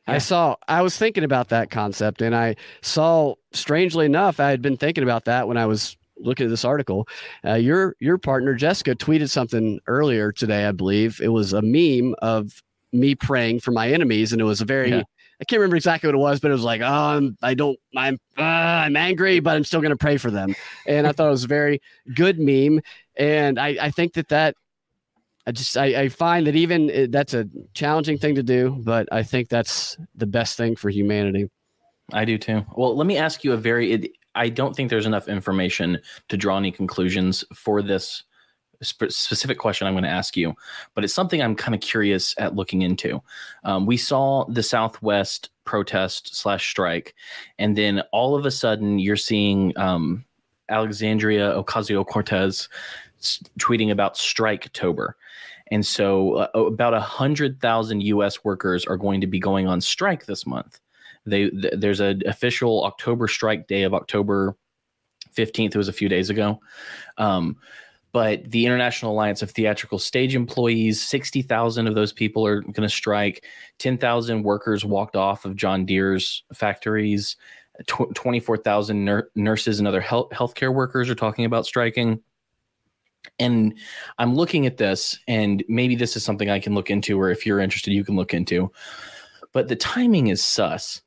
I 0.07 0.17
saw, 0.17 0.55
I 0.67 0.81
was 0.81 0.97
thinking 0.97 1.23
about 1.23 1.49
that 1.49 1.69
concept, 1.69 2.21
and 2.21 2.35
I 2.35 2.55
saw, 2.81 3.35
strangely 3.53 4.05
enough, 4.05 4.39
I 4.39 4.49
had 4.49 4.61
been 4.61 4.77
thinking 4.77 5.03
about 5.03 5.25
that 5.25 5.47
when 5.47 5.57
I 5.57 5.65
was 5.65 5.95
looking 6.17 6.45
at 6.45 6.49
this 6.49 6.65
article. 6.65 7.07
Uh, 7.45 7.53
your 7.53 7.95
your 7.99 8.17
partner 8.17 8.53
Jessica 8.53 8.95
tweeted 8.95 9.29
something 9.29 9.79
earlier 9.87 10.31
today, 10.31 10.65
I 10.65 10.71
believe. 10.71 11.19
It 11.21 11.29
was 11.29 11.53
a 11.53 11.61
meme 11.61 12.15
of 12.21 12.61
me 12.91 13.15
praying 13.15 13.61
for 13.61 13.71
my 13.71 13.89
enemies, 13.89 14.31
and 14.31 14.41
it 14.41 14.45
was 14.45 14.61
a 14.61 14.65
very 14.65 14.89
yeah. 14.89 15.03
I 15.39 15.43
can't 15.43 15.59
remember 15.59 15.75
exactly 15.75 16.07
what 16.07 16.13
it 16.13 16.19
was, 16.19 16.39
but 16.39 16.51
it 16.51 16.53
was 16.53 16.63
like, 16.63 16.81
oh, 16.81 16.85
I'm, 16.85 17.35
I 17.41 17.55
don't, 17.55 17.79
I'm, 17.97 18.19
uh, 18.37 18.41
I'm 18.43 18.95
angry, 18.95 19.39
but 19.39 19.55
I'm 19.55 19.63
still 19.63 19.81
going 19.81 19.89
to 19.89 19.97
pray 19.97 20.17
for 20.17 20.29
them. 20.29 20.53
And 20.85 21.07
I 21.07 21.13
thought 21.13 21.29
it 21.29 21.31
was 21.31 21.45
a 21.45 21.47
very 21.47 21.81
good 22.13 22.39
meme. 22.39 22.81
And 23.17 23.57
I, 23.57 23.75
I 23.81 23.89
think 23.89 24.13
that 24.13 24.27
that, 24.27 24.55
I 25.47 25.51
just, 25.51 25.75
I, 25.77 26.03
I 26.03 26.09
find 26.09 26.45
that 26.47 26.55
even 26.55 26.91
uh, 26.91 27.07
that's 27.09 27.33
a 27.33 27.47
challenging 27.73 28.17
thing 28.17 28.35
to 28.35 28.43
do, 28.43 28.79
but 28.83 29.07
I 29.11 29.23
think 29.23 29.49
that's 29.49 29.97
the 30.15 30.27
best 30.27 30.57
thing 30.57 30.75
for 30.75 30.89
humanity. 30.89 31.49
I 32.13 32.25
do 32.25 32.37
too. 32.37 32.65
Well, 32.75 32.95
let 32.95 33.07
me 33.07 33.17
ask 33.17 33.43
you 33.43 33.53
a 33.53 33.57
very, 33.57 33.91
it, 33.91 34.11
I 34.35 34.49
don't 34.49 34.75
think 34.75 34.89
there's 34.89 35.05
enough 35.05 35.27
information 35.27 35.99
to 36.29 36.37
draw 36.37 36.57
any 36.57 36.71
conclusions 36.71 37.43
for 37.53 37.81
this 37.81 38.23
sp- 38.83 39.09
specific 39.09 39.57
question 39.57 39.87
I'm 39.87 39.93
going 39.93 40.03
to 40.03 40.09
ask 40.09 40.37
you, 40.37 40.53
but 40.93 41.03
it's 41.03 41.13
something 41.13 41.41
I'm 41.41 41.55
kind 41.55 41.75
of 41.75 41.81
curious 41.81 42.35
at 42.37 42.55
looking 42.55 42.81
into. 42.81 43.21
Um, 43.63 43.85
we 43.85 43.97
saw 43.97 44.45
the 44.45 44.63
Southwest 44.63 45.49
protest 45.65 46.35
slash 46.35 46.69
strike, 46.69 47.15
and 47.57 47.77
then 47.77 48.03
all 48.11 48.35
of 48.35 48.45
a 48.45 48.51
sudden 48.51 48.99
you're 48.99 49.15
seeing 49.15 49.77
um, 49.77 50.25
Alexandria 50.69 51.53
Ocasio 51.53 52.05
Cortez 52.05 52.69
tweeting 53.59 53.91
about 53.91 54.17
Strike 54.17 54.71
Tober. 54.73 55.15
And 55.71 55.85
so, 55.85 56.33
uh, 56.33 56.49
about 56.53 56.93
a 56.93 56.99
hundred 56.99 57.61
thousand 57.61 58.01
U.S. 58.01 58.43
workers 58.43 58.85
are 58.85 58.97
going 58.97 59.21
to 59.21 59.27
be 59.27 59.39
going 59.39 59.67
on 59.67 59.81
strike 59.81 60.25
this 60.25 60.45
month. 60.45 60.79
They 61.25 61.49
th- 61.49 61.73
there's 61.77 61.99
an 62.01 62.21
official 62.25 62.83
October 62.83 63.27
strike 63.27 63.67
day 63.67 63.83
of 63.83 63.93
October 63.93 64.55
15th. 65.35 65.73
It 65.73 65.77
was 65.77 65.87
a 65.87 65.93
few 65.93 66.09
days 66.09 66.29
ago. 66.29 66.59
Um, 67.17 67.57
but 68.11 68.49
the 68.51 68.65
International 68.65 69.13
Alliance 69.13 69.41
of 69.41 69.51
Theatrical 69.51 69.97
Stage 69.97 70.35
Employees, 70.35 71.01
60,000 71.01 71.87
of 71.87 71.95
those 71.95 72.11
people 72.11 72.45
are 72.45 72.61
going 72.61 72.73
to 72.73 72.89
strike. 72.89 73.45
10,000 73.79 74.43
workers 74.43 74.83
walked 74.83 75.15
off 75.15 75.45
of 75.45 75.55
John 75.55 75.85
Deere's 75.85 76.43
factories. 76.53 77.37
Tw- 77.87 78.13
24,000 78.13 79.05
nur- 79.05 79.29
nurses 79.35 79.79
and 79.79 79.87
other 79.87 80.01
health- 80.01 80.29
healthcare 80.31 80.73
workers 80.73 81.09
are 81.09 81.15
talking 81.15 81.45
about 81.45 81.65
striking. 81.65 82.21
And 83.39 83.73
I'm 84.17 84.35
looking 84.35 84.65
at 84.65 84.77
this, 84.77 85.19
and 85.27 85.63
maybe 85.67 85.95
this 85.95 86.15
is 86.15 86.23
something 86.23 86.49
I 86.49 86.59
can 86.59 86.73
look 86.73 86.89
into, 86.89 87.19
or 87.19 87.31
if 87.31 87.45
you're 87.45 87.59
interested, 87.59 87.93
you 87.93 88.03
can 88.03 88.15
look 88.15 88.33
into. 88.33 88.71
But 89.51 89.67
the 89.67 89.75
timing 89.75 90.27
is 90.27 90.43
sus 90.43 91.01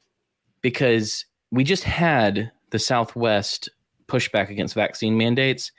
because 0.60 1.24
we 1.50 1.64
just 1.64 1.84
had 1.84 2.50
the 2.70 2.78
Southwest 2.78 3.68
pushback 4.06 4.50
against 4.50 4.74
vaccine 4.74 5.16
mandates 5.16 5.72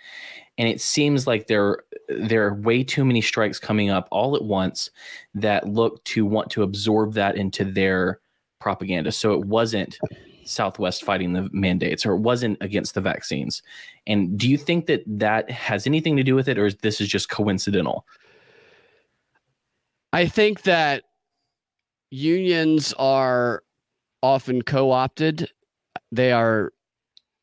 and 0.58 0.70
it 0.70 0.82
seems 0.82 1.28
like 1.28 1.48
there 1.48 1.80
there 2.08 2.46
are 2.48 2.54
way 2.54 2.84
too 2.84 3.04
many 3.04 3.22
strikes 3.22 3.60
coming 3.60 3.90
up 3.90 4.08
all 4.12 4.36
at 4.36 4.44
once 4.44 4.90
that 5.34 5.68
look 5.68 6.04
to 6.06 6.26
want 6.26 6.50
to 6.52 6.64
absorb 6.64 7.14
that 7.14 7.36
into 7.36 7.66
their 7.66 8.20
propaganda. 8.60 9.12
So 9.12 9.34
it 9.34 9.46
wasn't 9.46 10.00
Southwest 10.46 11.04
fighting 11.04 11.34
the 11.34 11.50
mandates, 11.52 12.06
or 12.06 12.14
it 12.14 12.20
wasn't 12.20 12.58
against 12.62 12.94
the 12.94 13.02
vaccines. 13.02 13.62
And 14.08 14.38
do 14.38 14.50
you 14.50 14.58
think 14.58 14.86
that 14.86 15.04
that 15.08 15.50
has 15.52 15.88
anything 15.88 16.16
to 16.18 16.24
do 16.24 16.36
with 16.36 16.48
it, 16.48 16.58
or 16.58 16.68
is 16.68 16.76
this 16.78 17.02
is 17.02 17.08
just 17.08 17.30
coincidental? 17.30 18.06
I 20.14 20.28
think 20.28 20.62
that 20.62 21.04
unions 22.12 22.94
are 22.98 23.64
often 24.24 24.62
co-opted. 24.62 25.50
They 26.12 26.32
are 26.32 26.72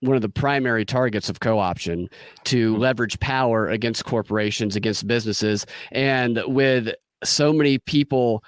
one 0.00 0.16
of 0.16 0.22
the 0.22 0.28
primary 0.28 0.84
targets 0.84 1.28
of 1.28 1.40
co-option 1.40 2.08
to 2.44 2.72
mm-hmm. 2.72 2.80
leverage 2.80 3.20
power 3.20 3.68
against 3.68 4.04
corporations 4.04 4.74
against 4.74 5.06
businesses 5.06 5.64
and 5.92 6.42
with 6.46 6.92
so 7.22 7.52
many 7.52 7.78
people 7.78 8.42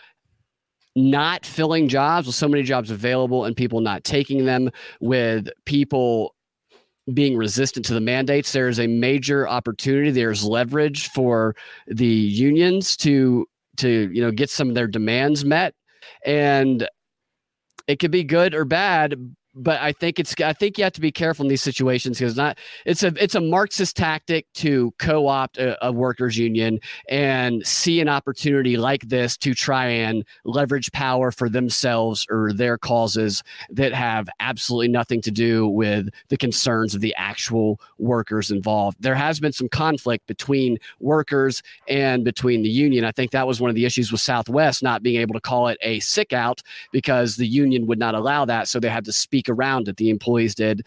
not 0.96 1.44
filling 1.44 1.88
jobs 1.88 2.26
with 2.26 2.36
so 2.36 2.48
many 2.48 2.62
jobs 2.62 2.90
available 2.90 3.44
and 3.44 3.56
people 3.56 3.80
not 3.80 4.04
taking 4.04 4.44
them 4.44 4.70
with 5.00 5.48
people 5.64 6.34
being 7.12 7.36
resistant 7.36 7.84
to 7.84 7.92
the 7.92 8.00
mandates 8.00 8.52
there's 8.52 8.80
a 8.80 8.86
major 8.86 9.46
opportunity 9.46 10.10
there's 10.10 10.42
leverage 10.42 11.08
for 11.10 11.54
the 11.86 12.06
unions 12.06 12.96
to 12.96 13.46
to 13.76 14.10
you 14.12 14.22
know 14.22 14.30
get 14.30 14.50
some 14.50 14.68
of 14.68 14.74
their 14.74 14.86
demands 14.86 15.44
met. 15.44 15.74
And 16.24 16.88
it 17.86 17.98
could 17.98 18.10
be 18.10 18.24
good 18.24 18.54
or 18.54 18.64
bad 18.64 19.34
but 19.54 19.80
I 19.80 19.92
think 19.92 20.18
it's 20.18 20.34
I 20.40 20.52
think 20.52 20.78
you 20.78 20.84
have 20.84 20.92
to 20.94 21.00
be 21.00 21.12
careful 21.12 21.44
in 21.44 21.48
these 21.48 21.62
situations 21.62 22.18
because 22.18 22.36
not 22.36 22.58
it's 22.84 23.02
a 23.02 23.12
it's 23.22 23.34
a 23.34 23.40
Marxist 23.40 23.96
tactic 23.96 24.46
to 24.54 24.92
co-opt 24.98 25.58
a, 25.58 25.86
a, 25.86 25.92
workers 25.92 26.36
union 26.36 26.80
and 27.08 27.64
see 27.66 28.00
an 28.00 28.08
opportunity 28.08 28.76
like 28.76 29.02
this 29.08 29.36
to 29.38 29.54
try 29.54 29.86
and 29.86 30.24
leverage 30.44 30.90
power 30.92 31.30
for 31.30 31.48
themselves 31.48 32.26
or 32.30 32.52
their 32.52 32.76
causes 32.76 33.42
that 33.70 33.92
have 33.92 34.28
absolutely 34.40 34.88
nothing 34.88 35.20
to 35.22 35.30
do 35.30 35.68
with 35.68 36.08
the 36.28 36.36
concerns 36.36 36.94
of 36.94 37.00
the 37.00 37.14
actual 37.14 37.80
workers 37.98 38.50
involved. 38.50 38.96
There 39.00 39.14
has 39.14 39.38
been 39.38 39.52
some 39.52 39.68
conflict 39.68 40.26
between 40.26 40.78
workers 40.98 41.62
and 41.86 42.24
between 42.24 42.62
the 42.62 42.68
union. 42.68 43.04
I 43.04 43.12
think 43.12 43.30
that 43.30 43.46
was 43.46 43.60
one 43.60 43.70
of 43.70 43.76
the 43.76 43.84
issues 43.84 44.10
with 44.10 44.20
Southwest 44.20 44.82
not 44.82 45.02
being 45.02 45.20
able 45.20 45.34
to 45.34 45.40
call 45.40 45.68
it 45.68 45.78
a 45.80 46.00
sick 46.00 46.32
out 46.32 46.60
because 46.90 47.36
the 47.36 47.46
union 47.46 47.86
would 47.86 47.98
not 47.98 48.14
allow 48.14 48.44
that, 48.46 48.66
so 48.66 48.80
they 48.80 48.88
had 48.88 49.04
to 49.04 49.12
speak 49.12 49.43
around 49.48 49.88
it. 49.88 49.96
The 49.96 50.10
employees 50.10 50.54
did. 50.54 50.86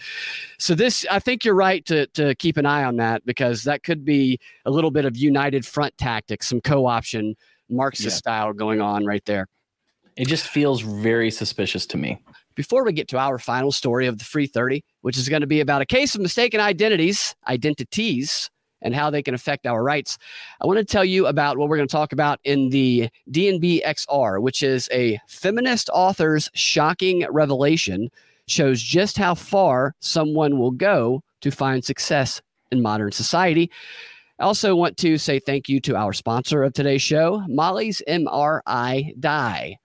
So 0.60 0.76
this, 0.76 1.06
I 1.10 1.20
think 1.20 1.46
you're 1.46 1.56
right 1.56 1.86
to 1.86 2.08
to 2.08 2.36
keep 2.36 2.58
an 2.58 2.65
eye 2.65 2.84
on 2.84 2.98
that 2.98 3.26
because 3.26 3.63
that 3.63 3.84
could 3.84 4.06
be 4.06 4.39
a 4.65 4.72
little 4.72 4.91
bit 4.91 5.06
of 5.06 5.17
united 5.17 5.65
front 5.65 5.98
tactics, 5.98 6.48
some 6.48 6.62
co-option 6.62 7.36
Marxist 7.70 8.15
yeah. 8.15 8.17
style 8.17 8.54
going 8.54 8.82
on 8.82 9.06
right 9.06 9.24
there. 9.26 9.48
It 10.15 10.28
just 10.28 10.48
feels 10.48 10.82
very 10.82 11.30
suspicious 11.30 11.86
to 11.88 11.98
me. 11.98 12.20
Before 12.56 12.84
we 12.84 12.91
get 12.91 13.08
to 13.10 13.20
our 13.20 13.38
final 13.38 13.72
story 13.72 14.08
of 14.08 14.17
the 14.17 14.24
free 14.24 14.48
30, 14.48 14.84
which 15.02 15.17
is 15.17 15.30
going 15.30 15.41
to 15.41 15.48
be 15.48 15.60
about 15.60 15.82
a 15.82 15.86
case 15.86 16.15
of 16.15 16.22
mistaken 16.22 16.60
identities, 16.60 17.36
identities, 17.48 18.50
and 18.82 18.96
how 18.96 19.10
they 19.10 19.22
can 19.22 19.34
affect 19.34 19.65
our 19.65 19.84
rights. 19.84 20.17
I 20.62 20.67
want 20.67 20.80
to 20.80 20.86
tell 20.86 21.06
you 21.06 21.28
about 21.28 21.58
what 21.58 21.70
we're 21.70 21.78
going 21.78 21.88
to 21.88 21.91
talk 21.91 22.13
about 22.13 22.39
in 22.43 22.70
the 22.70 23.10
DNB 23.32 23.84
XR, 23.84 24.41
which 24.41 24.63
is 24.63 24.89
a 24.91 25.20
feminist 25.28 25.89
author's 25.93 26.50
shocking 26.54 27.26
revelation 27.30 28.10
shows 28.48 28.82
just 28.82 29.18
how 29.18 29.36
far 29.36 29.94
someone 30.00 30.58
will 30.58 30.72
go 30.72 31.22
to 31.42 31.52
find 31.52 31.84
success 31.84 32.42
in 32.72 32.82
modern 32.82 33.12
society. 33.12 33.72
I 34.40 34.44
also 34.44 34.76
want 34.76 34.98
to 34.98 35.18
say 35.18 35.40
thank 35.40 35.68
you 35.68 35.80
to 35.82 35.96
our 35.96 36.14
sponsor 36.14 36.64
of 36.64 36.74
today's 36.74 37.02
show, 37.02 37.44
Molly's 37.48 38.02
MRI 38.08 39.20
Dye. 39.20 39.78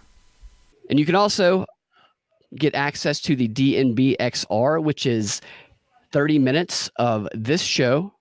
And 0.90 0.98
you 0.98 1.04
can 1.04 1.14
also 1.14 1.66
get 2.56 2.74
access 2.74 3.20
to 3.20 3.36
the 3.36 3.48
DNBXR, 3.48 4.82
which 4.82 5.06
is 5.06 5.40
30 6.12 6.38
minutes 6.38 6.90
of 6.96 7.28
this 7.34 7.60
show 7.60 8.14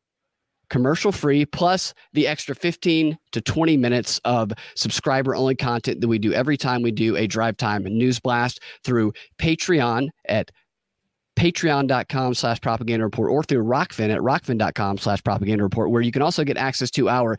commercial 0.70 1.12
free 1.12 1.46
plus 1.46 1.94
the 2.14 2.28
extra 2.28 2.56
15 2.56 3.18
to 3.32 3.42
20 3.42 3.78
minutes 3.78 4.20
of 4.26 4.52
subscriber 4.76 5.36
only 5.36 5.56
content 5.56 6.02
that 6.02 6.08
we 6.08 6.20
do 6.20 6.34
every 6.34 6.58
time 6.58 6.82
we 6.82 6.92
do 6.92 7.16
a 7.16 7.28
drive 7.28 7.58
time 7.58 7.84
news 7.84 8.20
blast 8.20 8.60
through 8.84 9.14
patreon 9.40 10.10
at 10.28 10.52
patreon.com 11.38 12.34
slash 12.34 12.60
propaganda 12.62 13.06
report 13.06 13.32
or 13.32 13.44
through 13.44 13.64
Rokfin 13.64 14.10
at 14.10 14.20
rokfin.com 14.20 14.98
slash 14.98 15.24
propaganda 15.24 15.64
report, 15.64 15.92
where 15.92 16.02
you 16.02 16.12
can 16.12 16.24
also 16.24 16.44
get 16.44 16.58
access 16.58 16.90
to 16.92 17.10
our 17.10 17.38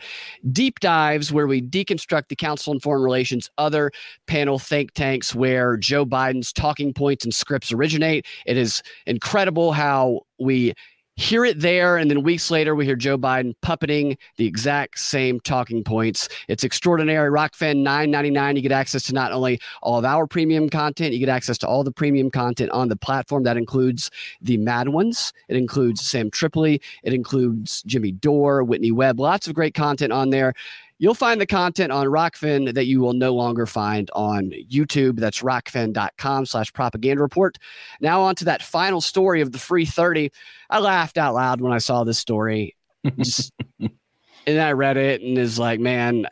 deep 0.52 0.78
dives 0.78 1.32
where 1.32 1.48
we 1.48 1.60
deconstruct 1.60 2.28
the 2.28 2.36
Council 2.36 2.72
on 2.72 2.78
Foreign 2.78 3.02
Relations, 3.02 3.50
other 3.58 3.90
panel 4.28 4.60
think 4.60 4.94
tanks 4.94 5.34
where 5.34 5.76
Joe 5.76 6.06
Biden's 6.06 6.52
talking 6.52 6.94
points 6.94 7.24
and 7.24 7.34
scripts 7.34 7.72
originate. 7.72 8.24
It 8.46 8.56
is 8.56 8.82
incredible 9.06 9.72
how 9.72 10.20
we 10.38 10.74
hear 11.18 11.44
it 11.44 11.58
there, 11.60 11.96
and 11.96 12.08
then 12.08 12.22
weeks 12.22 12.50
later 12.50 12.74
we 12.74 12.84
hear 12.84 12.94
Joe 12.94 13.18
Biden 13.18 13.54
puppeting 13.62 14.16
the 14.36 14.46
exact 14.46 15.00
same 15.00 15.40
talking 15.40 15.82
points. 15.82 16.28
It's 16.46 16.64
extraordinary. 16.64 17.28
Ninety 17.28 18.30
nine. 18.30 18.56
You 18.56 18.62
get 18.62 18.72
access 18.72 19.02
to 19.04 19.12
not 19.12 19.32
only 19.32 19.60
all 19.82 19.98
of 19.98 20.04
our 20.04 20.26
premium 20.26 20.70
content, 20.70 21.12
you 21.12 21.18
get 21.18 21.28
access 21.28 21.58
to 21.58 21.66
all 21.66 21.82
the 21.82 21.92
premium 21.92 22.30
content 22.30 22.70
on 22.70 22.88
the 22.88 22.96
platform. 22.96 23.42
That 23.42 23.56
includes 23.56 24.10
the 24.40 24.56
Mad 24.58 24.90
Ones. 24.90 25.32
It 25.48 25.56
includes 25.56 26.00
Sam 26.00 26.30
Tripoli. 26.30 26.80
It 27.02 27.12
includes 27.12 27.82
Jimmy 27.82 28.12
Dore, 28.12 28.62
Whitney 28.62 28.92
Webb. 28.92 29.18
Lots 29.18 29.48
of 29.48 29.54
great 29.54 29.74
content 29.74 30.12
on 30.12 30.30
there. 30.30 30.54
You'll 30.98 31.14
find 31.14 31.40
the 31.40 31.46
content 31.46 31.92
on 31.92 32.06
Rokfin 32.06 32.74
that 32.74 32.86
you 32.86 33.00
will 33.00 33.12
no 33.12 33.34
longer 33.34 33.66
find 33.66 34.10
on 34.14 34.52
YouTube. 34.70 35.20
That's 35.20 35.42
rokfin.com 35.42 36.46
slash 36.46 36.72
propaganda 36.72 37.22
report. 37.22 37.56
Now 38.00 38.22
on 38.22 38.34
to 38.36 38.44
that 38.46 38.62
final 38.62 39.00
story 39.00 39.40
of 39.40 39.52
the 39.52 39.58
free 39.58 39.86
30. 39.86 40.30
I 40.70 40.80
laughed 40.80 41.16
out 41.16 41.34
loud 41.34 41.60
when 41.60 41.72
I 41.72 41.78
saw 41.78 42.04
this 42.04 42.18
story. 42.18 42.76
Just, 43.16 43.52
and 43.80 44.60
I 44.60 44.72
read 44.72 44.96
it 44.96 45.22
and 45.22 45.38
is 45.38 45.58
like, 45.58 45.78
man, 45.78 46.26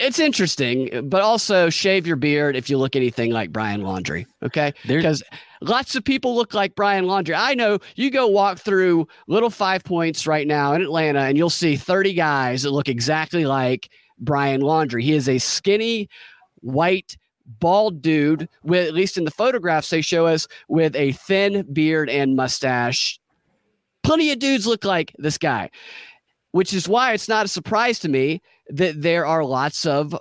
it's 0.00 0.18
interesting, 0.18 1.08
but 1.10 1.20
also 1.20 1.68
shave 1.68 2.06
your 2.06 2.16
beard 2.16 2.56
if 2.56 2.70
you 2.70 2.78
look 2.78 2.96
anything 2.96 3.32
like 3.32 3.52
Brian 3.52 3.82
Laundrie. 3.82 4.24
Okay. 4.42 4.72
Because 4.86 5.22
lots 5.60 5.94
of 5.94 6.02
people 6.02 6.34
look 6.34 6.54
like 6.54 6.74
Brian 6.74 7.04
Laundrie. 7.04 7.36
I 7.38 7.54
know 7.54 7.78
you 7.96 8.10
go 8.10 8.26
walk 8.26 8.58
through 8.58 9.06
little 9.26 9.50
five 9.50 9.84
points 9.84 10.26
right 10.26 10.46
now 10.46 10.72
in 10.72 10.80
Atlanta 10.80 11.20
and 11.20 11.36
you'll 11.36 11.50
see 11.50 11.76
30 11.76 12.14
guys 12.14 12.62
that 12.62 12.70
look 12.70 12.88
exactly 12.88 13.44
like 13.44 13.90
Brian 14.18 14.62
Laundrie. 14.62 15.02
He 15.02 15.12
is 15.12 15.28
a 15.28 15.36
skinny, 15.36 16.08
white, 16.60 17.18
bald 17.44 18.00
dude 18.00 18.48
with, 18.62 18.88
at 18.88 18.94
least 18.94 19.18
in 19.18 19.24
the 19.24 19.30
photographs 19.30 19.90
they 19.90 20.00
show 20.00 20.26
us, 20.26 20.48
with 20.68 20.96
a 20.96 21.12
thin 21.12 21.66
beard 21.74 22.08
and 22.08 22.36
mustache. 22.36 23.20
Plenty 24.02 24.32
of 24.32 24.38
dudes 24.38 24.66
look 24.66 24.86
like 24.86 25.14
this 25.18 25.36
guy 25.36 25.68
which 26.52 26.72
is 26.74 26.88
why 26.88 27.12
it's 27.12 27.28
not 27.28 27.46
a 27.46 27.48
surprise 27.48 27.98
to 28.00 28.08
me 28.08 28.40
that 28.68 29.00
there 29.00 29.26
are 29.26 29.44
lots 29.44 29.86
of 29.86 30.16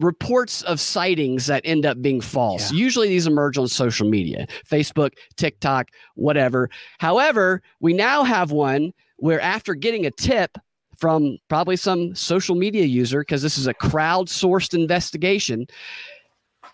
reports 0.00 0.62
of 0.62 0.80
sightings 0.80 1.46
that 1.46 1.60
end 1.64 1.84
up 1.84 2.00
being 2.00 2.20
false. 2.20 2.72
Yeah. 2.72 2.78
Usually 2.78 3.08
these 3.08 3.26
emerge 3.26 3.58
on 3.58 3.68
social 3.68 4.08
media, 4.08 4.46
Facebook, 4.66 5.12
TikTok, 5.36 5.88
whatever. 6.14 6.70
However, 6.98 7.60
we 7.80 7.92
now 7.92 8.24
have 8.24 8.50
one 8.50 8.92
where 9.16 9.40
after 9.40 9.74
getting 9.74 10.06
a 10.06 10.10
tip 10.10 10.56
from 10.96 11.38
probably 11.48 11.76
some 11.76 12.14
social 12.14 12.54
media 12.54 12.84
user, 12.84 13.20
because 13.20 13.42
this 13.42 13.58
is 13.58 13.66
a 13.66 13.74
crowdsourced 13.74 14.74
investigation, 14.74 15.66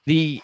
the 0.05 0.41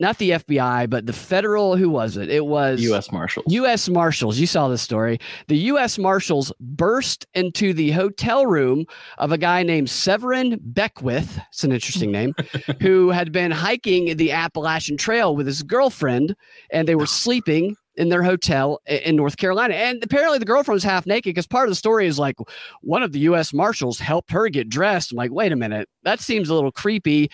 not 0.00 0.18
the 0.18 0.30
FBI, 0.30 0.90
but 0.90 1.06
the 1.06 1.12
federal, 1.12 1.76
who 1.76 1.88
was 1.88 2.16
it? 2.16 2.28
It 2.28 2.46
was 2.46 2.80
U.S. 2.80 3.12
Marshals. 3.12 3.46
U.S. 3.48 3.88
Marshals. 3.88 4.38
You 4.38 4.46
saw 4.46 4.68
the 4.68 4.78
story. 4.78 5.18
The 5.48 5.56
U.S. 5.56 5.98
Marshals 5.98 6.52
burst 6.60 7.26
into 7.34 7.72
the 7.72 7.92
hotel 7.92 8.46
room 8.46 8.86
of 9.18 9.30
a 9.30 9.38
guy 9.38 9.62
named 9.62 9.88
Severin 9.88 10.58
Beckwith. 10.60 11.38
It's 11.50 11.64
an 11.64 11.72
interesting 11.72 12.10
name, 12.10 12.34
who 12.80 13.10
had 13.10 13.30
been 13.30 13.50
hiking 13.50 14.16
the 14.16 14.32
Appalachian 14.32 14.96
Trail 14.96 15.36
with 15.36 15.46
his 15.46 15.62
girlfriend, 15.62 16.34
and 16.70 16.88
they 16.88 16.96
were 16.96 17.06
sleeping 17.06 17.76
in 17.96 18.08
their 18.08 18.22
hotel 18.22 18.80
in 18.86 19.16
North 19.16 19.36
Carolina. 19.36 19.74
And 19.74 20.02
apparently 20.02 20.38
the 20.38 20.44
girlfriend 20.44 20.76
was 20.76 20.84
half 20.84 21.06
naked 21.06 21.34
because 21.34 21.46
part 21.46 21.68
of 21.68 21.70
the 21.70 21.76
story 21.76 22.06
is 22.06 22.18
like 22.18 22.36
one 22.80 23.02
of 23.02 23.12
the 23.12 23.20
US 23.20 23.52
Marshals 23.52 23.98
helped 23.98 24.30
her 24.30 24.48
get 24.48 24.68
dressed. 24.68 25.12
I'm 25.12 25.16
like, 25.16 25.30
wait 25.30 25.52
a 25.52 25.56
minute, 25.56 25.88
that 26.02 26.20
seems 26.20 26.48
a 26.48 26.54
little 26.54 26.72
creepy. 26.72 27.30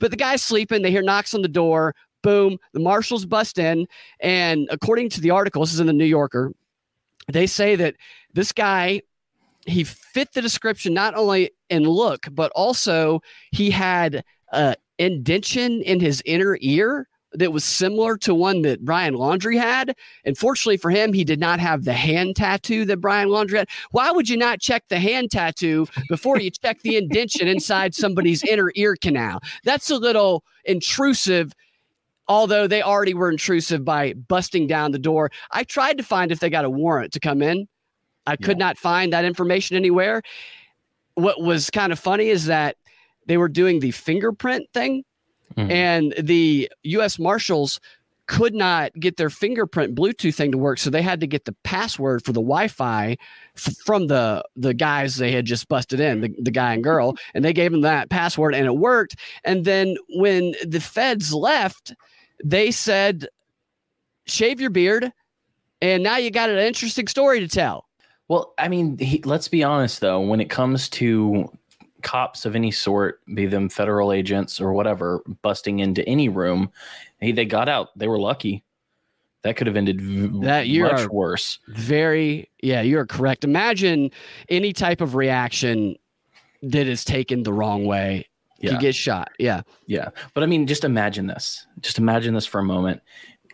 But 0.00 0.10
the 0.10 0.16
guy's 0.16 0.42
sleeping, 0.42 0.82
they 0.82 0.90
hear 0.90 1.02
knocks 1.02 1.34
on 1.34 1.42
the 1.42 1.48
door, 1.48 1.94
boom, 2.22 2.58
the 2.72 2.80
Marshals 2.80 3.24
bust 3.24 3.58
in. 3.58 3.86
And 4.20 4.68
according 4.70 5.10
to 5.10 5.20
the 5.20 5.30
article, 5.30 5.62
this 5.62 5.74
is 5.74 5.80
in 5.80 5.86
the 5.86 5.92
New 5.92 6.04
Yorker, 6.04 6.52
they 7.28 7.46
say 7.46 7.76
that 7.76 7.96
this 8.34 8.52
guy 8.52 9.02
he 9.64 9.84
fit 9.84 10.32
the 10.32 10.42
description 10.42 10.92
not 10.92 11.14
only 11.14 11.52
in 11.70 11.84
look, 11.84 12.26
but 12.32 12.50
also 12.54 13.22
he 13.52 13.70
had 13.70 14.24
a 14.52 14.74
indention 14.98 15.82
in 15.82 16.00
his 16.00 16.22
inner 16.26 16.58
ear 16.60 17.08
that 17.34 17.52
was 17.52 17.64
similar 17.64 18.16
to 18.18 18.34
one 18.34 18.62
that 18.62 18.84
Brian 18.84 19.14
Laundrie 19.14 19.58
had. 19.58 19.96
And 20.24 20.36
fortunately 20.36 20.76
for 20.76 20.90
him, 20.90 21.12
he 21.12 21.24
did 21.24 21.40
not 21.40 21.60
have 21.60 21.84
the 21.84 21.92
hand 21.92 22.36
tattoo 22.36 22.84
that 22.86 23.00
Brian 23.00 23.28
Laundrie 23.28 23.58
had. 23.58 23.68
Why 23.90 24.10
would 24.10 24.28
you 24.28 24.36
not 24.36 24.60
check 24.60 24.84
the 24.88 24.98
hand 24.98 25.30
tattoo 25.30 25.86
before 26.08 26.38
you 26.38 26.50
check 26.50 26.82
the 26.82 26.96
indention 26.96 27.48
inside 27.48 27.94
somebody's 27.94 28.42
inner 28.44 28.72
ear 28.74 28.96
canal? 28.96 29.40
That's 29.64 29.90
a 29.90 29.96
little 29.96 30.44
intrusive. 30.64 31.52
Although 32.28 32.66
they 32.66 32.82
already 32.82 33.14
were 33.14 33.30
intrusive 33.30 33.84
by 33.84 34.14
busting 34.14 34.66
down 34.66 34.92
the 34.92 34.98
door, 34.98 35.30
I 35.50 35.64
tried 35.64 35.98
to 35.98 36.04
find 36.04 36.30
if 36.30 36.40
they 36.40 36.50
got 36.50 36.64
a 36.64 36.70
warrant 36.70 37.12
to 37.14 37.20
come 37.20 37.42
in. 37.42 37.68
I 38.26 38.36
could 38.36 38.58
yeah. 38.58 38.66
not 38.66 38.78
find 38.78 39.12
that 39.12 39.24
information 39.24 39.76
anywhere. 39.76 40.22
What 41.14 41.42
was 41.42 41.68
kind 41.68 41.92
of 41.92 41.98
funny 41.98 42.28
is 42.28 42.46
that 42.46 42.76
they 43.26 43.36
were 43.36 43.48
doing 43.48 43.80
the 43.80 43.90
fingerprint 43.90 44.68
thing 44.72 45.04
Mm-hmm. 45.56 45.70
And 45.70 46.14
the 46.18 46.70
U.S. 46.82 47.18
Marshals 47.18 47.80
could 48.26 48.54
not 48.54 48.92
get 48.98 49.16
their 49.16 49.30
fingerprint 49.30 49.94
Bluetooth 49.94 50.34
thing 50.34 50.52
to 50.52 50.58
work, 50.58 50.78
so 50.78 50.90
they 50.90 51.02
had 51.02 51.20
to 51.20 51.26
get 51.26 51.44
the 51.44 51.54
password 51.64 52.24
for 52.24 52.32
the 52.32 52.40
Wi-Fi 52.40 53.16
f- 53.56 53.76
from 53.84 54.06
the 54.06 54.42
the 54.56 54.74
guys 54.74 55.16
they 55.16 55.32
had 55.32 55.44
just 55.44 55.68
busted 55.68 56.00
in, 56.00 56.20
the, 56.20 56.34
the 56.38 56.50
guy 56.50 56.72
and 56.72 56.84
girl, 56.84 57.16
and 57.34 57.44
they 57.44 57.52
gave 57.52 57.72
them 57.72 57.82
that 57.82 58.10
password, 58.10 58.54
and 58.54 58.66
it 58.66 58.76
worked. 58.76 59.16
And 59.44 59.64
then 59.64 59.96
when 60.10 60.54
the 60.66 60.80
feds 60.80 61.34
left, 61.34 61.94
they 62.42 62.70
said, 62.70 63.26
"Shave 64.26 64.60
your 64.60 64.70
beard," 64.70 65.12
and 65.80 66.02
now 66.02 66.16
you 66.16 66.30
got 66.30 66.48
an 66.48 66.58
interesting 66.58 67.08
story 67.08 67.40
to 67.40 67.48
tell. 67.48 67.86
Well, 68.28 68.54
I 68.56 68.68
mean, 68.68 68.96
he, 68.98 69.20
let's 69.24 69.48
be 69.48 69.64
honest 69.64 70.00
though. 70.00 70.20
When 70.20 70.40
it 70.40 70.48
comes 70.48 70.88
to 70.90 71.50
cops 72.02 72.44
of 72.44 72.54
any 72.54 72.70
sort, 72.70 73.20
be 73.34 73.46
them 73.46 73.68
federal 73.68 74.12
agents 74.12 74.60
or 74.60 74.72
whatever, 74.72 75.22
busting 75.42 75.80
into 75.80 76.06
any 76.08 76.28
room, 76.28 76.70
hey, 77.18 77.32
they 77.32 77.44
got 77.44 77.68
out. 77.68 77.96
They 77.98 78.08
were 78.08 78.18
lucky. 78.18 78.62
That 79.42 79.56
could 79.56 79.66
have 79.66 79.76
ended 79.76 80.00
v- 80.00 80.30
that 80.42 80.68
you 80.68 80.84
much 80.84 81.08
worse. 81.08 81.58
Very, 81.68 82.48
yeah, 82.62 82.80
you're 82.80 83.06
correct. 83.06 83.42
Imagine 83.42 84.10
any 84.48 84.72
type 84.72 85.00
of 85.00 85.14
reaction 85.16 85.96
that 86.62 86.86
is 86.86 87.04
taken 87.04 87.42
the 87.42 87.52
wrong 87.52 87.84
way. 87.84 88.28
Yeah. 88.60 88.74
You 88.74 88.78
get 88.78 88.94
shot. 88.94 89.32
Yeah. 89.40 89.62
Yeah. 89.86 90.10
But 90.34 90.44
I 90.44 90.46
mean, 90.46 90.68
just 90.68 90.84
imagine 90.84 91.26
this. 91.26 91.66
Just 91.80 91.98
imagine 91.98 92.34
this 92.34 92.46
for 92.46 92.60
a 92.60 92.64
moment. 92.64 93.02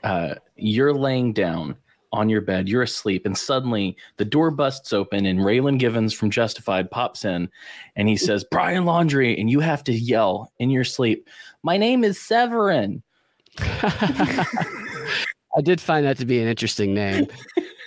Uh, 0.05 0.35
you're 0.57 0.93
laying 0.93 1.33
down 1.33 1.77
on 2.13 2.29
your 2.29 2.41
bed, 2.41 2.69
you're 2.69 2.83
asleep, 2.83 3.27
and 3.27 3.37
suddenly 3.37 3.97
the 4.17 4.25
door 4.25 4.51
busts 4.51 4.93
open 4.93 5.27
and 5.27 5.41
Raylan 5.41 5.79
Givens 5.79 6.13
from 6.13 6.31
Justified 6.31 6.91
pops 6.91 7.25
in 7.25 7.49
and 7.97 8.09
he 8.09 8.17
says, 8.17 8.45
Brian 8.51 8.85
Laundrie, 8.85 9.39
and 9.39 9.51
you 9.51 9.61
have 9.61 9.85
to 9.85 9.93
yell 9.93 10.53
in 10.59 10.71
your 10.71 10.85
sleep, 10.85 11.29
My 11.63 11.77
name 11.77 12.05
is 12.05 12.21
Severin. 12.21 13.03
I 13.59 15.61
did 15.63 15.81
find 15.81 16.07
that 16.07 16.19
to 16.19 16.27
be 16.27 16.41
an 16.41 16.49
interesting 16.49 16.95
name. 16.95 17.27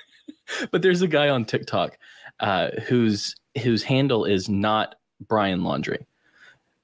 but 0.72 0.82
there's 0.82 1.02
a 1.02 1.08
guy 1.08 1.30
on 1.30 1.46
TikTok 1.46 1.98
uh, 2.40 2.70
whose 2.88 3.36
whose 3.64 3.84
handle 3.84 4.26
is 4.26 4.50
not 4.50 4.96
Brian 5.28 5.62
Laundrie 5.62 6.06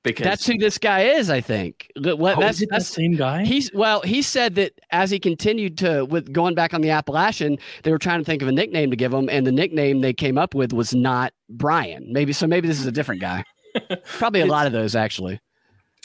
because 0.03 0.23
that's 0.23 0.45
who 0.45 0.57
this 0.57 0.77
guy 0.77 1.01
is. 1.01 1.29
I 1.29 1.41
think. 1.41 1.91
What, 1.95 2.38
oh, 2.38 2.39
that's, 2.39 2.63
that's 2.69 2.89
the 2.89 2.93
same 2.93 3.15
guy. 3.15 3.43
He's 3.43 3.71
well. 3.73 4.01
He 4.01 4.21
said 4.21 4.55
that 4.55 4.73
as 4.91 5.12
he 5.12 5.19
continued 5.19 5.77
to 5.79 6.06
with 6.06 6.31
going 6.31 6.56
back 6.56 6.73
on 6.73 6.81
the 6.81 6.89
Appalachian, 6.89 7.58
they 7.83 7.91
were 7.91 7.98
trying 7.98 8.19
to 8.19 8.25
think 8.25 8.41
of 8.41 8.48
a 8.48 8.52
nickname 8.52 8.89
to 8.89 8.95
give 8.95 9.13
him, 9.13 9.29
and 9.29 9.45
the 9.45 9.52
nickname 9.52 10.02
they 10.02 10.13
came 10.13 10.37
up 10.37 10.54
with 10.56 10.73
was 10.73 10.93
not 10.93 11.33
Brian. 11.50 12.12
Maybe 12.12 12.33
so. 12.33 12.48
Maybe 12.48 12.67
this 12.67 12.79
is 12.79 12.85
a 12.85 12.91
different 12.91 13.21
guy. 13.21 13.43
Probably 14.06 14.41
a 14.41 14.45
lot 14.45 14.65
of 14.65 14.73
those 14.73 14.95
actually. 14.95 15.39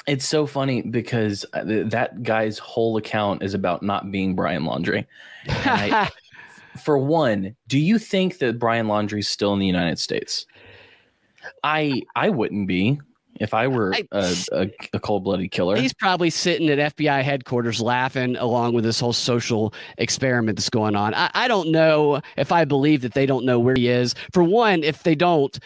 It's 0.07 0.27
so 0.27 0.47
funny 0.47 0.83
because 0.83 1.47
uh, 1.53 1.63
that 1.65 2.25
guy's 2.25 2.59
whole 2.59 2.97
account 2.97 3.43
is 3.43 3.55
about 3.55 3.85
not 3.85 4.11
being 4.11 4.35
Brian 4.35 4.65
Laundrie. 4.65 5.07
I, 5.49 6.11
for 6.83 6.99
one, 6.99 7.55
do 7.69 7.79
you 7.79 8.01
think 8.01 8.39
that 8.39 8.59
Brian 8.59 8.89
Laundrie's 8.89 9.29
still 9.29 9.53
in 9.53 9.61
the 9.61 9.67
United 9.67 10.01
States? 10.01 10.45
I 11.63 12.03
I 12.17 12.31
wouldn't 12.31 12.67
be 12.67 13.01
if 13.43 13.53
I 13.53 13.67
were 13.67 13.95
I, 13.95 14.05
a, 14.13 14.35
a, 14.53 14.71
a 14.95 15.01
cold 15.01 15.25
blooded 15.25 15.51
killer, 15.51 15.77
he's 15.77 15.93
probably 15.93 16.31
sitting 16.31 16.69
at 16.71 16.97
FBI 16.97 17.23
headquarters 17.23 17.81
laughing 17.81 18.37
along 18.37 18.75
with 18.75 18.85
this 18.85 19.01
whole 19.01 19.13
social 19.13 19.75
experiment 19.99 20.57
that's 20.57 20.71
going 20.71 20.97
on. 20.97 21.15
I, 21.15 21.31
I 21.35 21.49
don't 21.49 21.71
know 21.71 22.21
if 22.37 22.53
I 22.53 22.65
believe 22.65 23.03
that 23.03 23.15
they 23.15 23.27
don't 23.27 23.45
know 23.45 23.59
where 23.59 23.75
he 23.75 23.89
is. 23.89 24.15
For 24.33 24.43
one, 24.43 24.83
if 24.85 25.03
they 25.03 25.15
don't, 25.15 25.59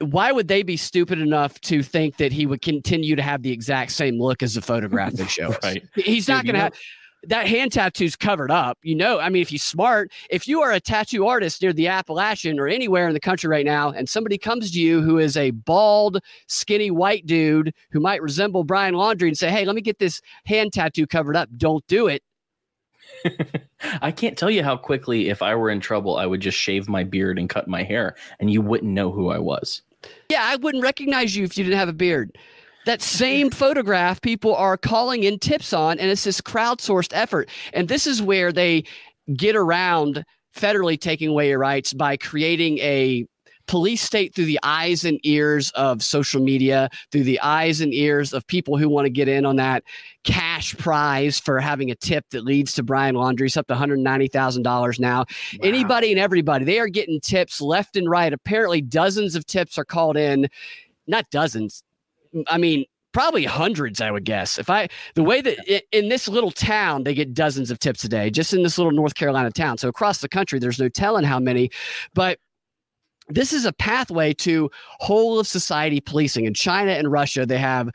why 0.00 0.32
would 0.32 0.48
they 0.48 0.62
be 0.62 0.76
stupid 0.76 1.18
enough 1.20 1.60
to 1.62 1.82
think 1.82 2.16
that 2.16 2.32
he 2.32 2.44
would 2.46 2.60
continue 2.60 3.16
to 3.16 3.22
have 3.22 3.42
the 3.42 3.52
exact 3.52 3.92
same 3.92 4.20
look 4.20 4.42
as 4.42 4.54
the 4.54 4.62
photograph 4.62 5.12
they 5.12 5.26
show 5.26 5.54
right. 5.62 5.82
He's 5.94 6.26
Dude, 6.26 6.34
not 6.34 6.44
going 6.44 6.54
to 6.54 6.60
have. 6.60 6.74
That 7.24 7.46
hand 7.46 7.72
tattoo's 7.72 8.16
covered 8.16 8.50
up. 8.50 8.78
You 8.82 8.94
know, 8.94 9.18
I 9.18 9.28
mean, 9.28 9.42
if 9.42 9.50
you're 9.50 9.58
smart, 9.58 10.12
if 10.30 10.46
you 10.46 10.60
are 10.60 10.72
a 10.72 10.80
tattoo 10.80 11.26
artist 11.26 11.62
near 11.62 11.72
the 11.72 11.88
Appalachian 11.88 12.58
or 12.58 12.68
anywhere 12.68 13.08
in 13.08 13.14
the 13.14 13.20
country 13.20 13.48
right 13.48 13.66
now, 13.66 13.90
and 13.90 14.08
somebody 14.08 14.38
comes 14.38 14.70
to 14.72 14.80
you 14.80 15.02
who 15.02 15.18
is 15.18 15.36
a 15.36 15.50
bald, 15.50 16.20
skinny 16.46 16.90
white 16.90 17.26
dude 17.26 17.74
who 17.90 18.00
might 18.00 18.22
resemble 18.22 18.64
Brian 18.64 18.94
Laundrie 18.94 19.28
and 19.28 19.38
say, 19.38 19.50
Hey, 19.50 19.64
let 19.64 19.74
me 19.74 19.82
get 19.82 19.98
this 19.98 20.20
hand 20.44 20.72
tattoo 20.72 21.06
covered 21.06 21.36
up. 21.36 21.48
Don't 21.56 21.86
do 21.86 22.06
it. 22.06 22.22
I 24.00 24.10
can't 24.10 24.36
tell 24.36 24.50
you 24.50 24.62
how 24.62 24.76
quickly, 24.76 25.28
if 25.28 25.42
I 25.42 25.54
were 25.54 25.70
in 25.70 25.80
trouble, 25.80 26.16
I 26.16 26.26
would 26.26 26.40
just 26.40 26.58
shave 26.58 26.88
my 26.88 27.04
beard 27.04 27.38
and 27.38 27.48
cut 27.48 27.68
my 27.68 27.82
hair, 27.82 28.16
and 28.40 28.50
you 28.50 28.62
wouldn't 28.62 28.92
know 28.92 29.10
who 29.10 29.30
I 29.30 29.38
was. 29.38 29.82
Yeah, 30.30 30.42
I 30.44 30.56
wouldn't 30.56 30.82
recognize 30.82 31.36
you 31.36 31.44
if 31.44 31.56
you 31.56 31.64
didn't 31.64 31.78
have 31.78 31.88
a 31.88 31.94
beard. 31.94 32.36
That 32.86 33.02
same 33.02 33.50
photograph 33.50 34.20
people 34.20 34.54
are 34.54 34.76
calling 34.76 35.24
in 35.24 35.38
tips 35.38 35.72
on, 35.72 35.98
and 35.98 36.10
it's 36.10 36.24
this 36.24 36.40
crowdsourced 36.40 37.12
effort. 37.12 37.50
And 37.72 37.88
this 37.88 38.06
is 38.06 38.22
where 38.22 38.52
they 38.52 38.84
get 39.34 39.54
around 39.56 40.24
federally 40.56 40.98
taking 40.98 41.28
away 41.28 41.50
your 41.50 41.58
rights 41.58 41.92
by 41.92 42.16
creating 42.16 42.78
a 42.78 43.26
police 43.66 44.00
state 44.00 44.34
through 44.34 44.44
the 44.44 44.60
eyes 44.62 45.04
and 45.04 45.18
ears 45.24 45.70
of 45.72 46.02
social 46.02 46.40
media, 46.40 46.88
through 47.10 47.24
the 47.24 47.40
eyes 47.40 47.80
and 47.80 47.92
ears 47.92 48.32
of 48.32 48.46
people 48.46 48.76
who 48.76 48.88
want 48.88 49.04
to 49.04 49.10
get 49.10 49.26
in 49.26 49.44
on 49.44 49.56
that 49.56 49.82
cash 50.22 50.76
prize 50.76 51.40
for 51.40 51.58
having 51.58 51.90
a 51.90 51.94
tip 51.96 52.24
that 52.30 52.44
leads 52.44 52.72
to 52.72 52.84
Brian 52.84 53.16
Laundrie's 53.16 53.56
up 53.56 53.66
to 53.66 53.74
$190,000 53.74 55.00
now. 55.00 55.18
Wow. 55.18 55.24
Anybody 55.60 56.12
and 56.12 56.20
everybody, 56.20 56.64
they 56.64 56.78
are 56.78 56.88
getting 56.88 57.20
tips 57.20 57.60
left 57.60 57.96
and 57.96 58.08
right. 58.08 58.32
Apparently, 58.32 58.80
dozens 58.80 59.34
of 59.34 59.44
tips 59.44 59.76
are 59.76 59.84
called 59.84 60.16
in, 60.16 60.48
not 61.08 61.28
dozens, 61.30 61.82
I 62.48 62.58
mean, 62.58 62.84
probably 63.12 63.44
hundreds, 63.44 64.00
I 64.00 64.10
would 64.10 64.24
guess. 64.24 64.58
If 64.58 64.68
I, 64.68 64.88
the 65.14 65.22
way 65.22 65.40
that 65.40 65.96
in 65.96 66.08
this 66.08 66.28
little 66.28 66.50
town, 66.50 67.04
they 67.04 67.14
get 67.14 67.32
dozens 67.32 67.70
of 67.70 67.78
tips 67.78 68.04
a 68.04 68.08
day, 68.08 68.30
just 68.30 68.52
in 68.52 68.62
this 68.62 68.76
little 68.76 68.92
North 68.92 69.14
Carolina 69.14 69.50
town. 69.50 69.78
So 69.78 69.88
across 69.88 70.18
the 70.18 70.28
country, 70.28 70.58
there's 70.58 70.78
no 70.78 70.88
telling 70.88 71.24
how 71.24 71.38
many, 71.40 71.70
but 72.14 72.38
this 73.28 73.52
is 73.52 73.64
a 73.64 73.72
pathway 73.72 74.32
to 74.34 74.70
whole 74.98 75.38
of 75.38 75.46
society 75.46 76.00
policing. 76.00 76.44
In 76.44 76.54
China 76.54 76.92
and 76.92 77.10
Russia, 77.10 77.46
they 77.46 77.58
have 77.58 77.90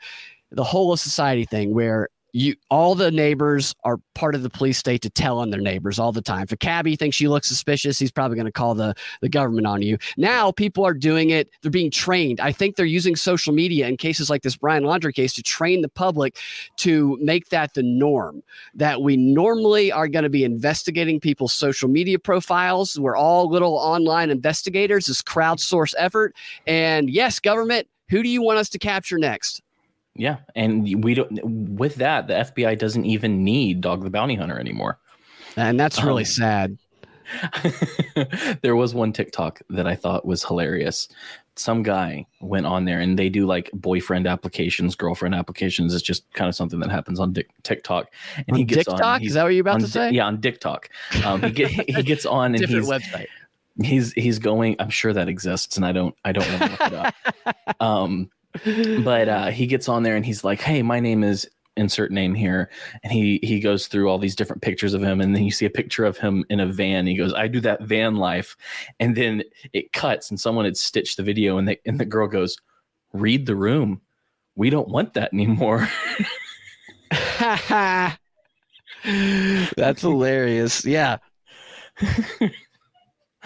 the 0.50 0.64
whole 0.64 0.92
of 0.92 1.00
society 1.00 1.44
thing 1.44 1.72
where 1.72 2.08
you 2.32 2.54
all 2.70 2.94
the 2.94 3.10
neighbors 3.10 3.74
are 3.84 3.98
part 4.14 4.34
of 4.34 4.42
the 4.42 4.48
police 4.48 4.78
state 4.78 5.02
to 5.02 5.10
tell 5.10 5.38
on 5.38 5.50
their 5.50 5.60
neighbors 5.60 5.98
all 5.98 6.12
the 6.12 6.22
time. 6.22 6.42
If 6.42 6.52
a 6.52 6.56
cabbie 6.56 6.96
thinks 6.96 7.20
you 7.20 7.28
look 7.28 7.44
suspicious, 7.44 7.98
he's 7.98 8.10
probably 8.10 8.36
going 8.36 8.46
to 8.46 8.52
call 8.52 8.74
the, 8.74 8.94
the 9.20 9.28
government 9.28 9.66
on 9.66 9.82
you. 9.82 9.98
Now 10.16 10.50
people 10.50 10.84
are 10.84 10.94
doing 10.94 11.30
it, 11.30 11.50
they're 11.60 11.70
being 11.70 11.90
trained. 11.90 12.40
I 12.40 12.50
think 12.50 12.76
they're 12.76 12.86
using 12.86 13.16
social 13.16 13.52
media 13.52 13.86
in 13.86 13.98
cases 13.98 14.30
like 14.30 14.42
this 14.42 14.56
Brian 14.56 14.84
Laundrie 14.84 15.14
case 15.14 15.34
to 15.34 15.42
train 15.42 15.82
the 15.82 15.88
public 15.88 16.38
to 16.78 17.18
make 17.20 17.50
that 17.50 17.74
the 17.74 17.82
norm. 17.82 18.42
That 18.74 19.02
we 19.02 19.16
normally 19.16 19.92
are 19.92 20.08
going 20.08 20.24
to 20.24 20.30
be 20.30 20.44
investigating 20.44 21.20
people's 21.20 21.52
social 21.52 21.88
media 21.88 22.18
profiles. 22.18 22.98
We're 22.98 23.16
all 23.16 23.50
little 23.50 23.76
online 23.76 24.30
investigators, 24.30 25.06
this 25.06 25.22
crowdsource 25.22 25.92
effort. 25.98 26.34
And 26.66 27.10
yes, 27.10 27.40
government, 27.40 27.88
who 28.08 28.22
do 28.22 28.28
you 28.28 28.42
want 28.42 28.58
us 28.58 28.70
to 28.70 28.78
capture 28.78 29.18
next? 29.18 29.62
Yeah, 30.14 30.38
and 30.54 31.02
we 31.02 31.14
don't. 31.14 31.40
With 31.42 31.96
that, 31.96 32.26
the 32.26 32.34
FBI 32.34 32.78
doesn't 32.78 33.04
even 33.06 33.44
need 33.44 33.80
Dog 33.80 34.04
the 34.04 34.10
Bounty 34.10 34.34
Hunter 34.34 34.58
anymore, 34.58 34.98
and 35.56 35.80
that's 35.80 36.02
really 36.02 36.22
um, 36.22 36.26
sad. 36.26 36.78
there 38.62 38.76
was 38.76 38.94
one 38.94 39.12
TikTok 39.12 39.62
that 39.70 39.86
I 39.86 39.94
thought 39.94 40.26
was 40.26 40.44
hilarious. 40.44 41.08
Some 41.56 41.82
guy 41.82 42.26
went 42.40 42.66
on 42.66 42.84
there 42.86 43.00
and 43.00 43.18
they 43.18 43.28
do 43.28 43.46
like 43.46 43.70
boyfriend 43.74 44.26
applications, 44.26 44.94
girlfriend 44.94 45.34
applications. 45.34 45.94
It's 45.94 46.02
just 46.02 46.30
kind 46.32 46.48
of 46.48 46.54
something 46.54 46.80
that 46.80 46.90
happens 46.90 47.20
on 47.20 47.34
TikTok. 47.62 48.12
And 48.36 48.50
on 48.50 48.56
he 48.56 48.64
gets 48.64 48.86
TikTok? 48.86 49.02
on. 49.02 49.22
Is 49.22 49.34
that 49.34 49.42
what 49.42 49.50
you're 49.50 49.60
about 49.60 49.80
to 49.80 49.88
say? 49.88 50.10
yeah, 50.10 50.26
on 50.26 50.40
TikTok. 50.40 50.88
Um, 51.24 51.42
he, 51.42 51.50
get, 51.50 51.70
he 51.70 52.02
gets 52.02 52.24
on 52.24 52.46
and 52.54 52.60
Different 52.60 52.84
he's 52.84 52.90
website. 52.90 53.26
He's 53.82 54.12
he's 54.12 54.38
going. 54.38 54.76
I'm 54.78 54.90
sure 54.90 55.14
that 55.14 55.28
exists, 55.28 55.78
and 55.78 55.86
I 55.86 55.92
don't 55.92 56.14
I 56.26 56.32
don't 56.32 56.46
want 56.46 56.62
to 56.62 56.70
look 56.70 56.80
it 56.80 56.94
up. 56.94 57.14
Um, 57.80 58.30
but 59.04 59.28
uh, 59.28 59.46
he 59.46 59.66
gets 59.66 59.88
on 59.88 60.02
there 60.02 60.16
and 60.16 60.24
he's 60.26 60.44
like, 60.44 60.60
"Hey, 60.60 60.82
my 60.82 61.00
name 61.00 61.24
is 61.24 61.48
insert 61.76 62.12
name 62.12 62.34
here," 62.34 62.70
and 63.02 63.12
he 63.12 63.40
he 63.42 63.60
goes 63.60 63.86
through 63.86 64.08
all 64.08 64.18
these 64.18 64.36
different 64.36 64.62
pictures 64.62 64.94
of 64.94 65.02
him, 65.02 65.20
and 65.20 65.34
then 65.34 65.44
you 65.44 65.50
see 65.50 65.66
a 65.66 65.70
picture 65.70 66.04
of 66.04 66.18
him 66.18 66.44
in 66.50 66.60
a 66.60 66.66
van. 66.66 67.06
He 67.06 67.16
goes, 67.16 67.32
"I 67.34 67.48
do 67.48 67.60
that 67.60 67.82
van 67.82 68.16
life," 68.16 68.56
and 69.00 69.16
then 69.16 69.42
it 69.72 69.92
cuts, 69.92 70.30
and 70.30 70.38
someone 70.38 70.64
had 70.64 70.76
stitched 70.76 71.16
the 71.16 71.22
video, 71.22 71.58
and 71.58 71.68
the 71.68 71.78
and 71.86 71.98
the 71.98 72.04
girl 72.04 72.28
goes, 72.28 72.56
"Read 73.12 73.46
the 73.46 73.56
room. 73.56 74.00
We 74.54 74.70
don't 74.70 74.88
want 74.88 75.14
that 75.14 75.32
anymore." 75.32 75.88
That's 79.76 80.02
hilarious. 80.02 80.84
Yeah. 80.84 81.18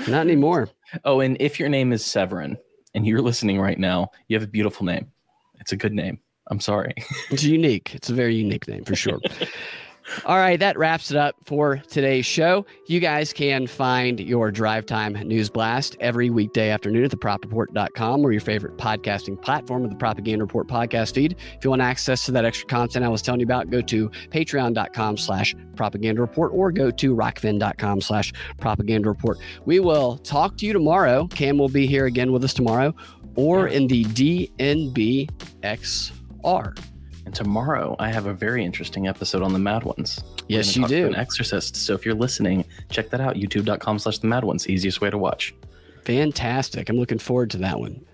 Not 0.06 0.26
anymore. 0.26 0.68
Oh, 1.04 1.20
and 1.20 1.36
if 1.40 1.58
your 1.58 1.68
name 1.68 1.92
is 1.92 2.04
Severin, 2.04 2.58
and 2.96 3.06
you're 3.06 3.22
listening 3.22 3.60
right 3.60 3.78
now, 3.78 4.10
you 4.26 4.36
have 4.36 4.42
a 4.42 4.50
beautiful 4.50 4.86
name. 4.86 5.12
It's 5.60 5.72
a 5.72 5.76
good 5.76 5.92
name. 5.92 6.18
I'm 6.48 6.60
sorry. 6.60 6.94
it's 7.30 7.44
unique. 7.44 7.94
It's 7.94 8.08
a 8.08 8.14
very 8.14 8.34
unique 8.34 8.66
name 8.66 8.84
for 8.84 8.96
sure. 8.96 9.20
All 10.24 10.36
right, 10.36 10.58
that 10.60 10.78
wraps 10.78 11.10
it 11.10 11.16
up 11.16 11.36
for 11.44 11.82
today's 11.88 12.26
show. 12.26 12.64
You 12.86 13.00
guys 13.00 13.32
can 13.32 13.66
find 13.66 14.20
your 14.20 14.52
Drive 14.52 14.86
Time 14.86 15.14
News 15.14 15.50
Blast 15.50 15.96
every 16.00 16.30
weekday 16.30 16.70
afternoon 16.70 17.04
at 17.04 17.10
thepropreport.com 17.10 18.24
or 18.24 18.30
your 18.32 18.40
favorite 18.40 18.76
podcasting 18.76 19.40
platform 19.40 19.84
of 19.84 19.90
the 19.90 19.96
Propaganda 19.96 20.44
Report 20.44 20.68
podcast 20.68 21.14
feed. 21.14 21.36
If 21.56 21.64
you 21.64 21.70
want 21.70 21.82
access 21.82 22.24
to 22.26 22.32
that 22.32 22.44
extra 22.44 22.68
content 22.68 23.04
I 23.04 23.08
was 23.08 23.22
telling 23.22 23.40
you 23.40 23.46
about, 23.46 23.70
go 23.70 23.80
to 23.82 24.08
patreon.com 24.08 25.16
slash 25.16 25.54
propaganda 25.74 26.20
report 26.20 26.52
or 26.54 26.70
go 26.70 26.90
to 26.90 27.14
rokfin.com 27.14 28.00
slash 28.00 28.32
propaganda 28.60 29.08
report. 29.08 29.38
We 29.64 29.80
will 29.80 30.18
talk 30.18 30.56
to 30.58 30.66
you 30.66 30.72
tomorrow. 30.72 31.26
Cam 31.28 31.58
will 31.58 31.68
be 31.68 31.86
here 31.86 32.06
again 32.06 32.32
with 32.32 32.44
us 32.44 32.54
tomorrow 32.54 32.94
or 33.34 33.68
in 33.68 33.86
the 33.86 34.04
DNBXR. 34.04 35.28
And 37.26 37.34
tomorrow, 37.34 37.96
I 37.98 38.08
have 38.08 38.26
a 38.26 38.32
very 38.32 38.64
interesting 38.64 39.08
episode 39.08 39.42
on 39.42 39.52
the 39.52 39.58
Mad 39.58 39.82
Ones. 39.82 40.22
yes, 40.48 40.76
you 40.76 40.86
do. 40.86 41.08
An 41.08 41.16
exorcist. 41.16 41.74
So 41.74 41.92
if 41.92 42.06
you're 42.06 42.14
listening, 42.14 42.64
check 42.88 43.10
that 43.10 43.20
out. 43.20 43.34
YouTube.com 43.34 43.98
slash 43.98 44.18
the 44.18 44.28
Mad 44.28 44.44
Ones. 44.44 44.68
Easiest 44.68 45.00
way 45.00 45.10
to 45.10 45.18
watch. 45.18 45.52
Fantastic. 46.04 46.88
I'm 46.88 46.96
looking 46.96 47.18
forward 47.18 47.50
to 47.50 47.58
that 47.58 47.80
one. 47.80 48.05